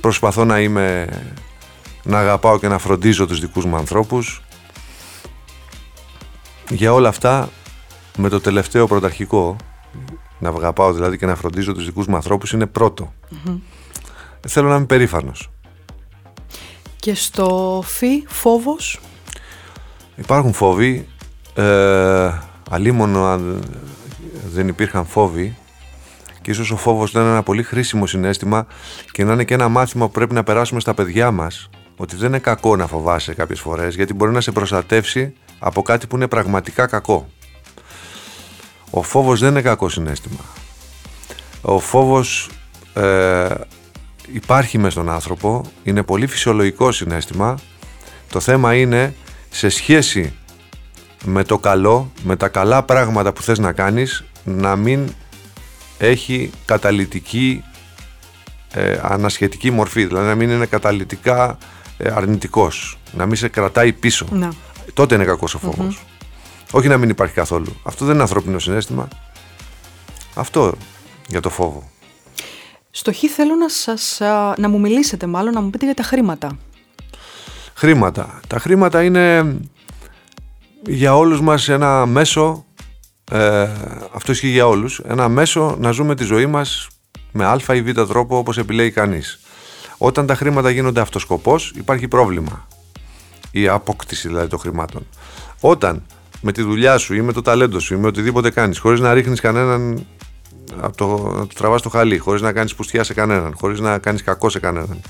[0.00, 1.08] προσπαθώ να είμαι,
[2.02, 4.42] να αγαπάω και να φροντίζω τους δικούς μου ανθρώπους,
[6.68, 7.48] για όλα αυτά
[8.16, 9.56] με το τελευταίο πρωταρχικό
[10.38, 12.70] να αγαπάω δηλαδή και να φροντίζω τους δικούς μου ανθρώπους είναι
[14.48, 15.50] θέλω να είμαι περήφανος.
[16.96, 19.00] Και στο φι φόβος;
[20.16, 21.06] Υπάρχουν φόβοι
[21.54, 22.32] ε,
[22.70, 23.62] αλίμονο αν
[24.52, 25.56] δεν υπήρχαν φόβοι
[26.42, 28.66] και ίσως ο φόβος να είναι ένα πολύ χρήσιμο συνέστημα
[29.12, 32.28] και να είναι και ένα μάθημα που πρέπει να περάσουμε στα παιδιά μας ότι δεν
[32.28, 36.28] είναι κακό να φοβάσαι κάποιες φορές γιατί μπορεί να σε προστατεύσει από κάτι που είναι
[36.28, 37.28] πραγματικά κακό.
[38.90, 40.40] Ο φόβος δεν είναι κακό συνέστημα.
[41.62, 42.50] Ο φόβος
[42.94, 43.46] ε,
[44.32, 47.58] υπάρχει μες στον άνθρωπο, είναι πολύ φυσιολογικό συνέστημα.
[48.30, 49.14] Το θέμα είναι
[49.50, 50.34] σε σχέση
[51.24, 55.08] με το καλό, με τα καλά πράγματα που θες να κάνεις, να μην
[55.98, 57.64] έχει καταλυτική
[58.72, 61.58] ε, ανασχετική μορφή, δηλαδή να μην είναι καταλυτικά
[61.98, 64.26] ε, αρνητικός, να μην σε κρατάει πίσω.
[64.30, 64.52] Να
[64.94, 65.88] τότε είναι κακός ο φοβο
[66.70, 67.76] Όχι να μην υπάρχει καθόλου.
[67.82, 69.08] Αυτό δεν είναι ανθρώπινο συνέστημα.
[70.34, 70.74] Αυτό
[71.28, 71.90] για το φόβο.
[72.90, 74.20] Στο χ θέλω να, σας,
[74.56, 76.58] να μου μιλήσετε μάλλον, να μου πείτε για τα χρήματα.
[77.74, 78.40] Χρήματα.
[78.46, 79.56] Τα χρήματα είναι
[80.86, 82.64] για όλους μας ένα μέσο,
[83.32, 83.68] ε,
[84.12, 86.88] αυτό ισχύει για όλους, ένα μέσο να ζούμε τη ζωή μας
[87.32, 89.40] με α ή β τρόπο όπως επιλέγει κανείς.
[89.98, 92.68] Όταν τα χρήματα γίνονται αυτοσκοπός υπάρχει πρόβλημα
[93.50, 95.06] η απόκτηση δηλαδή των χρημάτων.
[95.60, 96.02] Όταν
[96.40, 99.12] με τη δουλειά σου ή με το ταλέντο σου ή με οτιδήποτε κάνεις, χωρίς να
[99.12, 100.06] ρίχνεις κανέναν
[100.80, 103.98] από το, να το τραβάς στο χαλί, χωρίς να κάνεις πουστιά σε κανέναν, χωρίς να
[103.98, 105.00] κάνεις κακό σε κανέναν.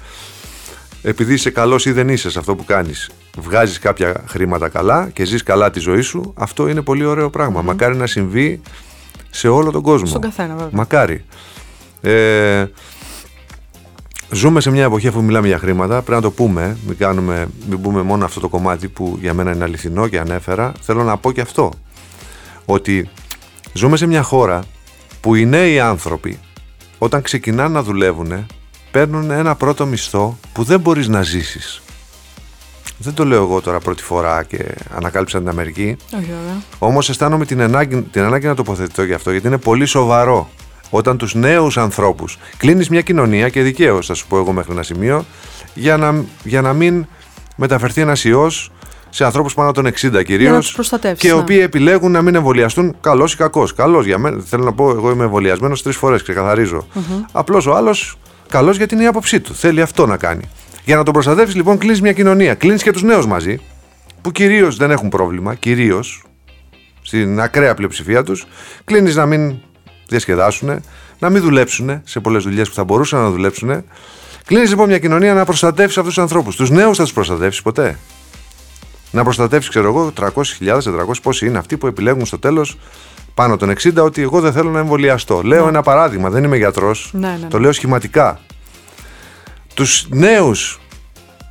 [1.03, 5.25] Επειδή είσαι καλός ή δεν είσαι σε αυτό που κάνεις, βγάζεις κάποια χρήματα καλά και
[5.25, 7.63] ζεις καλά τη ζωή σου, αυτό είναι πολύ ωραίο πράγμα.
[7.63, 8.61] Μακάρι να συμβεί
[9.31, 10.07] σε όλο τον κόσμο.
[10.07, 10.71] Στον καθένα, βέβαια.
[10.73, 11.25] Μακάρι.
[12.01, 12.67] Ε,
[14.35, 17.81] Ζούμε σε μια εποχή αφού μιλάμε για χρήματα, πρέπει να το πούμε, μην, κάνουμε, μην
[17.81, 20.73] πούμε μόνο αυτό το κομμάτι που για μένα είναι αληθινό και ανέφερα.
[20.81, 21.73] Θέλω να πω και αυτό,
[22.65, 23.09] ότι
[23.73, 24.65] ζούμε σε μια χώρα
[25.21, 26.39] που οι νέοι άνθρωποι
[26.99, 28.47] όταν ξεκινάνε να δουλεύουν
[28.93, 31.83] παίρνουν ένα πρώτο μισθό που δεν μπορείς να ζήσεις.
[32.99, 34.65] Δεν το λέω εγώ τώρα πρώτη φορά και
[34.97, 35.97] ανακάλυψα την Αμερική.
[36.15, 36.63] Όχι βέβαια.
[36.79, 40.51] Όμως αισθάνομαι την ανάγκη, την ανάγκη να τοποθετηθώ γι' αυτό γιατί είναι πολύ σοβαρό
[40.91, 44.83] όταν τους νέους ανθρώπους κλείνεις μια κοινωνία και δικαίως θα σου πω εγώ μέχρι ένα
[44.83, 45.25] σημείο
[45.75, 47.07] για να, για να μην
[47.57, 48.71] μεταφερθεί ένας ιός
[49.11, 50.79] σε ανθρώπους πάνω των 60 κυρίως.
[51.17, 51.37] Και οι ναι.
[51.37, 53.75] οποίοι επιλέγουν να μην εμβολιαστούν, καλός ή κακός.
[53.75, 54.43] Καλός για μένα.
[54.45, 56.87] Θέλω να πω, εγώ είμαι εμβολιασμένος τρεις φορές, ξεκαθαρίζω.
[56.95, 57.25] Mm-hmm.
[57.33, 58.17] Απλώς ο άλλος
[58.53, 59.55] καλός γιατί είναι η άποψή του.
[59.55, 60.43] Θέλει αυτό να κάνει.
[60.85, 62.55] Για να τον προστατεύσει, λοιπόν, κλείνεις μια κοινωνία.
[62.55, 63.61] Κλείνεις και τους νέους μαζί,
[64.21, 66.23] που κυρίως δεν έχουν πρόβλημα, κυρίως
[67.03, 68.47] στην ακραία πλειοψηφία τους.
[68.85, 69.55] Κλείνεις να μην
[70.09, 70.83] διασκεδάσουν,
[71.19, 73.85] να μην δουλέψουν σε πολλές δουλειές που θα μπορούσαν να δουλέψουν.
[74.47, 76.57] Κλείνεις λοιπόν μια κοινωνία να προστατεύσει αυτούς τους ανθρώπους.
[76.57, 77.99] Τους νέους θα τους προστατεύσει ποτέ.
[79.11, 80.13] Να προστατεύσει, ξέρω εγώ,
[80.61, 82.79] 300.000, 400 πόσοι είναι αυτοί που επιλέγουν στο τέλος
[83.35, 85.43] πάνω των 60 ότι εγώ δεν θέλω να εμβολιαστώ.
[85.43, 85.69] Λέω ναι.
[85.69, 87.11] ένα παράδειγμα, δεν είμαι γιατρός.
[87.13, 88.41] Ναι, ναι, το λέω σχηματικά.
[89.75, 90.81] Τους νέους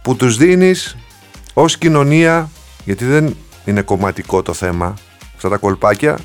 [0.02, 0.98] που τους δίνεις
[1.54, 2.50] ως κοινωνία,
[2.86, 4.94] γιατί δεν είναι κομματικό το θέμα,
[5.36, 6.18] αυτά τα κολπάκια,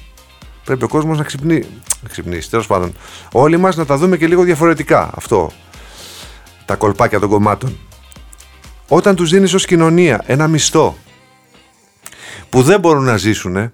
[0.64, 1.68] πρέπει ο κόσμος να ξυπνήσει
[2.06, 2.50] να ξυπνήσει.
[2.50, 2.94] Τέλος πάντων,
[3.32, 5.10] όλοι μας να τα δούμε και λίγο διαφορετικά.
[5.14, 5.50] Αυτό.
[6.64, 7.78] Τα κολπάκια των κομμάτων.
[8.88, 10.96] Όταν τους δίνεις ως κοινωνία ένα μισθό
[12.48, 13.72] που δεν μπορούν να ζήσουν,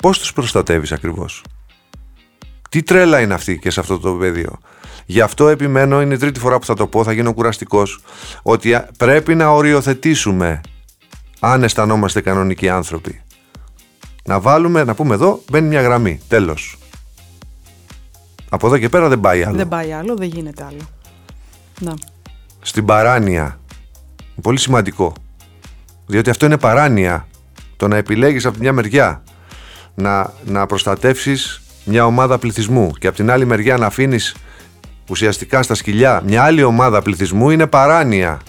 [0.00, 1.44] πώς τους προστατεύεις ακριβώς;
[2.68, 4.58] Τι τρέλα είναι αυτή και σε αυτό το πεδίο;
[5.06, 8.00] Γι' αυτό επιμένω, είναι η τρίτη φορά που θα το πω, θα γίνω κουραστικός,
[8.42, 10.60] ότι πρέπει να οριοθετήσουμε
[11.40, 13.22] αν αισθανόμαστε κανονικοί άνθρωποι.
[14.24, 16.20] Να βάλουμε, να πούμε εδώ, μπαίνει μια γραμμή.
[16.28, 16.78] Τέλος.
[18.48, 19.56] Από εδώ και πέρα δεν πάει άλλο.
[19.56, 20.88] Δεν πάει άλλο, δεν γίνεται άλλο.
[21.80, 21.94] Να.
[22.60, 23.60] Στην παράνοια.
[24.42, 25.12] Πολύ σημαντικό.
[26.06, 27.28] Διότι αυτό είναι παράνοια.
[27.76, 29.22] Το να επιλέγεις από μια μεριά
[29.94, 34.34] να, να προστατεύσεις μια ομάδα πληθυσμού και από την άλλη μεριά να αφήνεις
[35.08, 38.40] ουσιαστικά στα σκυλιά μια άλλη ομάδα πληθυσμού είναι παράνοια.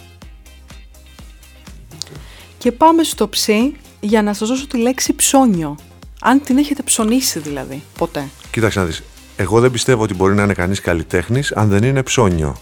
[2.57, 5.77] Και πάμε στο ψι για να σας δώσω τη λέξη ψώνιο.
[6.21, 8.27] Αν την έχετε ψωνίσει δηλαδή, ποτέ.
[8.51, 9.03] Κοίταξε να δεις.
[9.35, 12.57] Εγώ δεν πιστεύω ότι μπορεί να είναι κανείς καλλιτέχνης αν δεν είναι ψώνιο.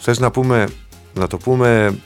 [0.00, 0.68] θες να πούμε,
[1.14, 1.98] να το πούμε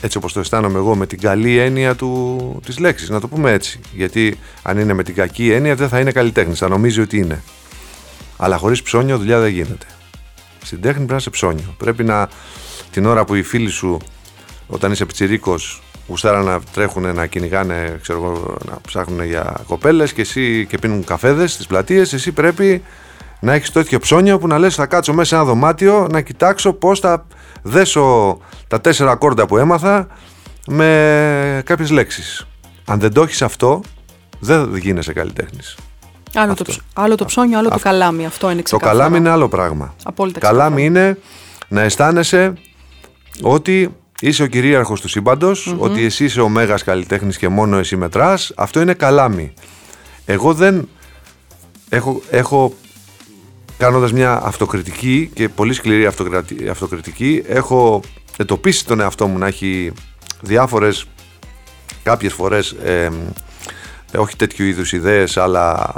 [0.00, 3.52] έτσι όπως το αισθάνομαι εγώ με την καλή έννοια του, της λέξης, να το πούμε
[3.52, 3.80] έτσι.
[3.92, 7.42] Γιατί αν είναι με την κακή έννοια δεν θα είναι καλλιτέχνης, θα νομίζει ότι είναι.
[8.36, 9.86] Αλλά χωρίς ψώνιο δουλειά δεν γίνεται.
[10.64, 11.74] Στην τέχνη πρέπει να είσαι ψώνιο.
[11.78, 12.28] Πρέπει να
[12.90, 13.98] την ώρα που οι φίλοι σου
[14.66, 20.66] όταν είσαι πιτσιρίκος γουστάρα να τρέχουν να κυνηγάνε, ξέρω, να ψάχνουν για κοπέλες και εσύ
[20.68, 22.82] και πίνουν καφέδες στις πλατείες, εσύ πρέπει
[23.40, 26.72] να έχεις τέτοιο ψώνιο που να λες θα κάτσω μέσα σε ένα δωμάτιο να κοιτάξω
[26.72, 27.26] πώς θα
[27.62, 28.38] δέσω
[28.68, 30.06] τα τέσσερα κόρτα που έμαθα
[30.66, 32.46] με κάποιες λέξεις.
[32.84, 33.80] Αν δεν το έχεις αυτό,
[34.38, 35.76] δεν γίνεσαι καλλιτέχνης.
[36.34, 38.26] Άλλο, το, άλλο το ψώνιο, άλλο το καλάμι.
[38.26, 38.92] Αυτό είναι ξεκάθαρο.
[38.92, 39.94] Το καλάμι είναι άλλο πράγμα.
[40.04, 41.18] Απόλυτα καλάμι είναι
[41.68, 42.52] να αισθάνεσαι
[43.42, 47.96] ότι είσαι ο κυρίαρχος του συμπαντο ότι εσύ είσαι ο μέγας καλλιτέχνης και μόνο εσύ
[47.96, 48.52] μετράς.
[48.56, 49.52] Αυτό είναι καλάμι.
[50.24, 50.88] Εγώ δεν
[51.88, 52.74] έχω, έχω
[53.80, 56.06] κάνοντας μια αυτοκριτική και πολύ σκληρή
[56.70, 58.00] αυτοκριτική έχω
[58.36, 59.92] εντοπίσει τον εαυτό μου να έχει
[60.40, 61.04] διάφορες
[62.02, 63.10] κάποιες φορές ε,
[64.16, 65.92] όχι τέτοιου είδους ιδέες αλλά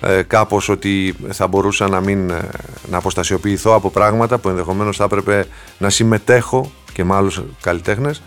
[0.00, 2.48] ε, κάπως ότι θα μπορούσα να μην ε,
[2.90, 5.46] να αποστασιοποιηθώ από πράγματα που ενδεχομένως θα έπρεπε
[5.78, 8.22] να συμμετέχω και με άλλους καλλιτέχνες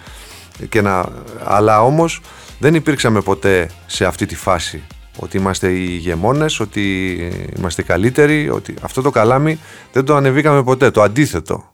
[0.70, 1.06] και να,
[1.44, 2.22] αλλά όμως
[2.60, 4.84] δεν υπήρξαμε ποτέ σε αυτή τη φάση
[5.20, 7.16] ότι είμαστε οι ηγεμόνες, ότι
[7.58, 9.60] είμαστε οι καλύτεροι, ότι αυτό το καλάμι
[9.92, 11.74] δεν το ανεβήκαμε ποτέ, το αντίθετο.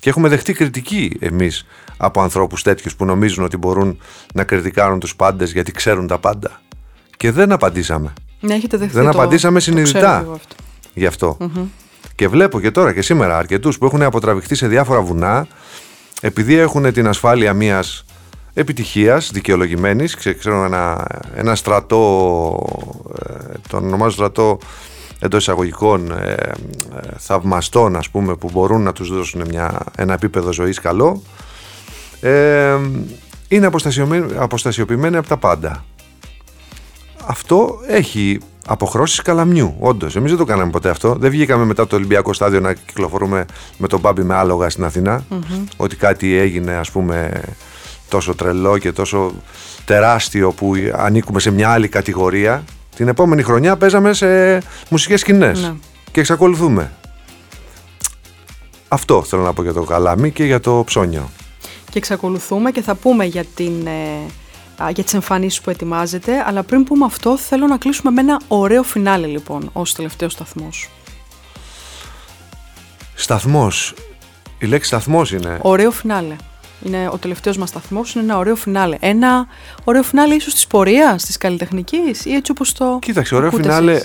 [0.00, 1.66] Και έχουμε δεχτεί κριτική εμείς
[1.96, 3.98] από ανθρώπους τέτοιους που νομίζουν ότι μπορούν
[4.34, 6.60] να κριτικάρουν τους πάντες γιατί ξέρουν τα πάντα.
[7.16, 8.12] Και δεν απαντήσαμε.
[8.40, 10.38] Ναι, έχετε δεχτεί δεν απαντήσαμε συνειδητά
[10.94, 11.36] γι' αυτό.
[12.14, 15.46] Και βλέπω και τώρα και σήμερα αρκετούς που έχουν αποτραβηχτεί σε διάφορα βουνά
[16.20, 18.04] επειδή έχουν την ασφάλεια μιας
[18.54, 20.14] επιτυχίας δικαιολογημένης.
[20.14, 22.66] Ξέρω ένα, ένα στρατό
[23.28, 23.34] ε,
[23.68, 24.58] τον ονομάζω στρατό
[25.18, 26.38] εντός εισαγωγικών ε, ε,
[27.18, 31.22] θαυμαστών ας πούμε που μπορούν να τους δώσουν μια, ένα επίπεδο ζωής καλό.
[32.20, 32.78] Ε,
[33.48, 33.70] είναι
[34.36, 35.84] αποστασιοποιημένοι από τα πάντα.
[37.26, 39.76] Αυτό έχει αποχρώσεις καλαμιού.
[39.78, 41.14] Όντως, εμείς δεν το κάναμε ποτέ αυτό.
[41.14, 43.44] Δεν βγήκαμε μετά το Ολυμπιακό στάδιο να κυκλοφορούμε
[43.78, 45.24] με τον Μπάμπι με άλογα στην αθηνα
[45.76, 47.42] Ότι κάτι έγινε, ας πούμε,
[48.08, 49.32] τόσο τρελό και τόσο
[49.84, 52.64] τεράστιο που ανήκουμε σε μια άλλη κατηγορία.
[52.96, 55.72] Την επόμενη χρονιά παίζαμε σε μουσικές σκηνές ναι.
[56.12, 56.92] και εξακολουθούμε.
[58.88, 61.30] Αυτό θέλω να πω για το καλάμι και για το ψώνιο.
[61.90, 66.84] Και εξακολουθούμε και θα πούμε για, την, ε, για τις εμφανίσεις που ετοιμάζετε, αλλά πριν
[66.84, 70.90] πούμε αυτό θέλω να κλείσουμε με ένα ωραίο φινάλε λοιπόν ως τελευταίο σταθμός.
[73.14, 73.94] Σταθμός.
[74.58, 75.58] Η λέξη σταθμός είναι.
[75.62, 76.36] Ωραίο φινάλε
[76.84, 78.96] είναι ο τελευταίος μας σταθμός, είναι ένα ωραίο φινάλε.
[79.00, 79.46] Ένα
[79.84, 84.00] ωραίο φινάλε ίσως της πορείας, της καλλιτεχνικής ή έτσι όπως το Κοίταξε, ωραίο φινάλε,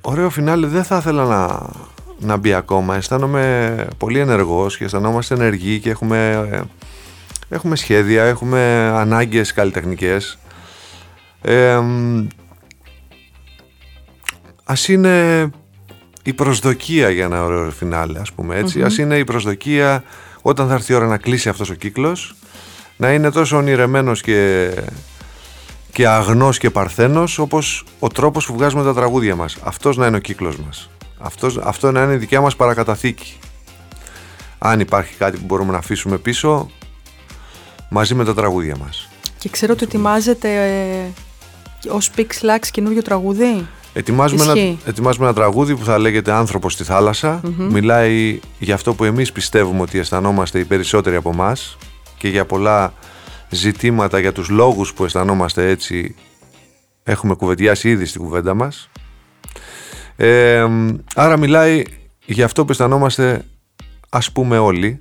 [0.00, 1.70] ωραίο φινάλε δεν θα ήθελα να,
[2.18, 2.96] να μπει ακόμα.
[2.96, 6.48] Αισθάνομαι πολύ ενεργός και αισθανόμαστε ενεργοί και έχουμε,
[7.48, 10.38] έχουμε σχέδια, έχουμε ανάγκες καλλιτεχνικές.
[11.42, 11.80] Ε,
[14.64, 15.50] ας είναι
[16.22, 18.82] η προσδοκία για ένα ωραίο φινάλε, ας πούμε έτσι.
[18.82, 20.04] Ας είναι η προσδοκία
[20.42, 22.34] όταν θα έρθει η ώρα να κλείσει αυτός ο κύκλος
[22.96, 24.70] να είναι τόσο ονειρεμένος και,
[25.92, 29.56] και αγνός και παρθένος όπως ο τρόπος που βγάζουμε τα τραγούδια μας.
[29.62, 30.90] Αυτός να είναι ο κύκλος μας.
[31.18, 33.38] Αυτός, αυτό να είναι η δικιά μας παρακαταθήκη.
[34.58, 36.70] Αν υπάρχει κάτι που μπορούμε να αφήσουμε πίσω
[37.88, 39.08] μαζί με τα τραγούδια μας.
[39.38, 40.48] Και ξέρω ότι ετοιμάζεται
[41.84, 43.66] ε, ως Pixlax καινούριο τραγούδι;
[43.98, 49.04] Ετοιμάζουμε ένα, ετοιμάζουμε ένα τραγούδι που θα λέγεται «Άνθρωπος στη θαλασσα Μιλάει για αυτό που
[49.04, 51.76] εμείς πιστεύουμε ότι αισθανόμαστε οι περισσότεροι από εμάς
[52.18, 52.92] και για πολλά
[53.48, 56.14] ζητήματα, για τους λόγους που αισθανόμαστε έτσι
[57.02, 58.90] έχουμε κουβεντιάσει ήδη στην κουβέντα μας.
[60.16, 60.66] Ε,
[61.14, 61.82] άρα μιλάει
[62.24, 63.44] για αυτό που αισθανόμαστε
[64.08, 64.98] ας πούμε όλοι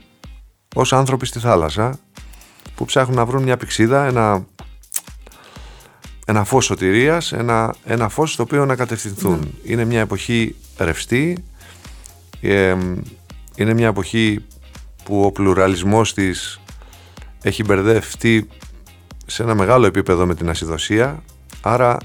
[0.75, 1.99] ως άνθρωποι στη θάλασσα
[2.75, 4.45] που ψάχνουν να βρουν μια πηξίδα, ένα
[6.29, 9.39] ένα φως σωτηρίας, ένα, ένα φως στο οποίο να κατευθυνθούν.
[9.39, 9.71] Ναι.
[9.71, 11.37] Είναι μια εποχή ρευστή,
[13.55, 14.45] είναι μια εποχή
[15.03, 16.59] που ο πλουραλισμός της
[17.41, 18.47] έχει μπερδευτεί
[19.25, 21.23] σε ένα μεγάλο επίπεδο με την ασυδοσία,
[21.61, 21.97] άρα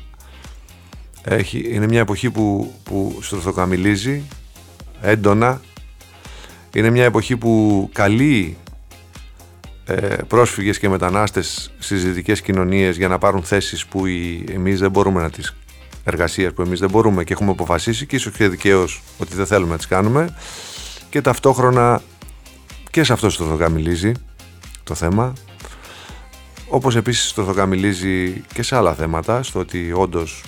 [1.22, 4.22] έχει, είναι μια εποχή που, που στροφοκαμιλίζει
[5.00, 5.60] έντονα,
[6.74, 8.61] είναι μια εποχή που καλεί ε,
[10.26, 15.22] πρόσφυγες και μετανάστες στις δυτικές κοινωνίες για να πάρουν θέσεις που οι, εμείς δεν μπορούμε
[15.22, 15.54] να τις
[16.04, 19.70] εργασίες που εμείς δεν μπορούμε και έχουμε αποφασίσει και ίσως και δικαίως ότι δεν θέλουμε
[19.70, 20.36] να τις κάνουμε.
[21.10, 22.02] Και ταυτόχρονα
[22.90, 24.12] και σε αυτό στροφοκαμιλίζει
[24.84, 25.32] το θέμα
[26.68, 30.42] όπως επίσης στροφοκαμιλίζει και σε άλλα θέματα στο ότι όντως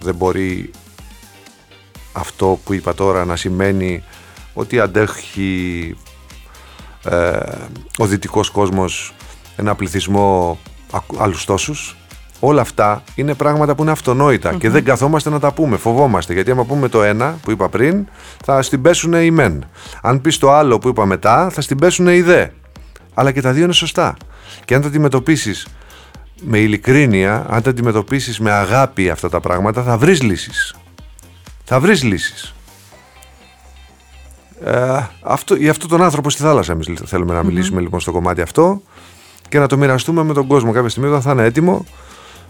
[0.00, 0.70] δεν μπορεί
[2.12, 4.04] αυτό που είπα τώρα να σημαίνει
[4.54, 5.96] ότι αντέχει
[7.04, 7.38] ε,
[7.98, 9.14] ο δυτικός κόσμος
[9.56, 10.58] ένα πληθυσμό
[11.18, 11.96] άλλους τόσους.
[12.40, 13.90] Όλα αυτά είναι πράγματα που είναι
[14.58, 15.76] και δεν καθόμαστε να τα πούμε.
[15.76, 16.32] Φοβόμαστε.
[16.32, 18.06] Γιατί άμα πούμε το ένα που είπα πριν,
[18.44, 19.64] θα στην πέσουν οι μεν.
[20.02, 22.46] Αν πεις το άλλο που είπα μετά, θα στην πέσουν οι δε.
[23.14, 24.16] Αλλά και τα δύο είναι σωστά.
[24.64, 25.66] Και αν τα αντιμετωπίσεις
[26.40, 30.74] με ειλικρίνεια, αν τα αντιμετωπίσεις με αγάπη αυτά τα πράγματα, θα βρεις λύσεις.
[31.64, 32.53] Θα βρεις λύσεις.
[34.64, 38.40] Ε, αυτό, για αυτόν τον άνθρωπο στη θάλασσα εμείς θέλουμε να μιλήσουμε λοιπόν στο κομμάτι
[38.40, 38.82] αυτό
[39.48, 41.84] και να το μοιραστούμε με τον κόσμο κάποια στιγμή όταν θα είναι έτοιμο.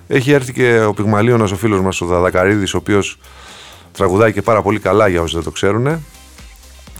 [0.06, 3.18] Έχει έρθει και ο Πυγμαλίωνας ο φίλος μας ο Δαδακαρίδης ο οποίος
[3.92, 6.04] τραγουδάει και πάρα πολύ καλά για όσοι δεν το ξέρουν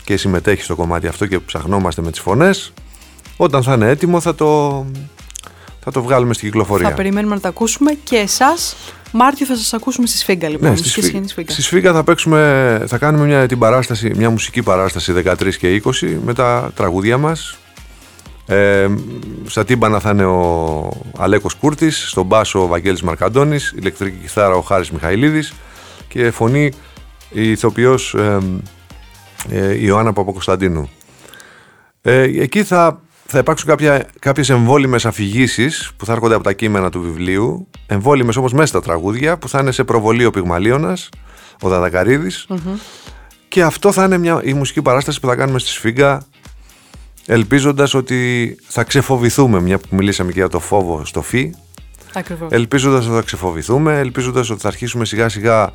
[0.04, 2.72] και συμμετέχει στο κομμάτι αυτό και ψαχνόμαστε με τις φωνές.
[3.36, 4.84] Όταν θα είναι έτοιμο θα το,
[5.80, 6.88] θα το βγάλουμε στην κυκλοφορία.
[6.88, 8.76] Θα περιμένουμε να τα ακούσουμε και εσάς
[9.16, 10.70] Μάρτιο θα σας ακούσουμε στη Σφίγγα λοιπόν.
[10.70, 11.28] Ναι, στη, Σφίγγα.
[11.46, 16.16] στη Σφίγγα θα παίξουμε, θα κάνουμε μια, την παράσταση, μια μουσική παράσταση 13 και 20
[16.24, 17.58] με τα τραγούδια μας.
[18.46, 18.88] Ε,
[19.46, 24.60] στα τύμπανα θα είναι ο Αλέκος Κούρτης, στον μπάσο ο Βαγγέλης Μαρκαντώνης, ηλεκτρική κιθάρα ο
[24.60, 25.52] Χάρης Μιχαηλίδης
[26.08, 26.72] και φωνή
[27.30, 28.38] η ηθοποιός ε,
[29.50, 30.90] ε, Ιωάννα Παπακοσταντίνου.
[32.02, 33.00] Ε, εκεί θα
[33.34, 38.36] θα υπάρξουν κάποια, κάποιες εμβόλυμες αφηγήσεις που θα έρχονται από τα κείμενα του βιβλίου, εμβόλυμες
[38.36, 41.08] όμως μέσα στα τραγούδια που θα είναι σε προβολή ο Πυγμαλίωνας,
[41.60, 42.46] ο δαδακαριδης
[43.48, 46.22] και αυτό θα είναι μια, η μουσική παράσταση που θα κάνουμε στη Σφίγγα
[47.26, 51.54] ελπίζοντας ότι θα ξεφοβηθούμε, μια που μιλήσαμε και για το φόβο στο φι,
[52.12, 52.48] Ακριβώς.
[52.50, 55.72] ελπίζοντας ότι θα ξεφοβηθούμε, ελπίζοντας ότι θα αρχίσουμε σιγά σιγά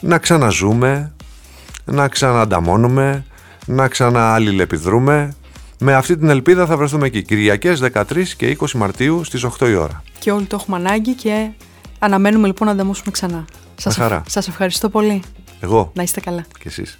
[0.00, 1.12] να ξαναζούμε,
[1.84, 3.24] να ξαναανταμώνουμε,
[3.66, 5.34] να ξανααλληλεπιδρούμε
[5.78, 7.22] με αυτή την ελπίδα θα βρεθούμε εκεί.
[7.22, 8.02] Κυριακές 13
[8.36, 10.02] και 20 Μαρτίου στις 8 η ώρα.
[10.18, 11.50] Και όλοι το έχουμε ανάγκη και
[11.98, 13.44] αναμένουμε λοιπόν να ανταμώσουμε ξανά.
[13.76, 14.22] Σας, χαρά.
[14.28, 15.22] σας ευχαριστώ πολύ.
[15.60, 15.92] Εγώ.
[15.94, 16.44] Να είστε καλά.
[16.58, 16.98] Και εσείς.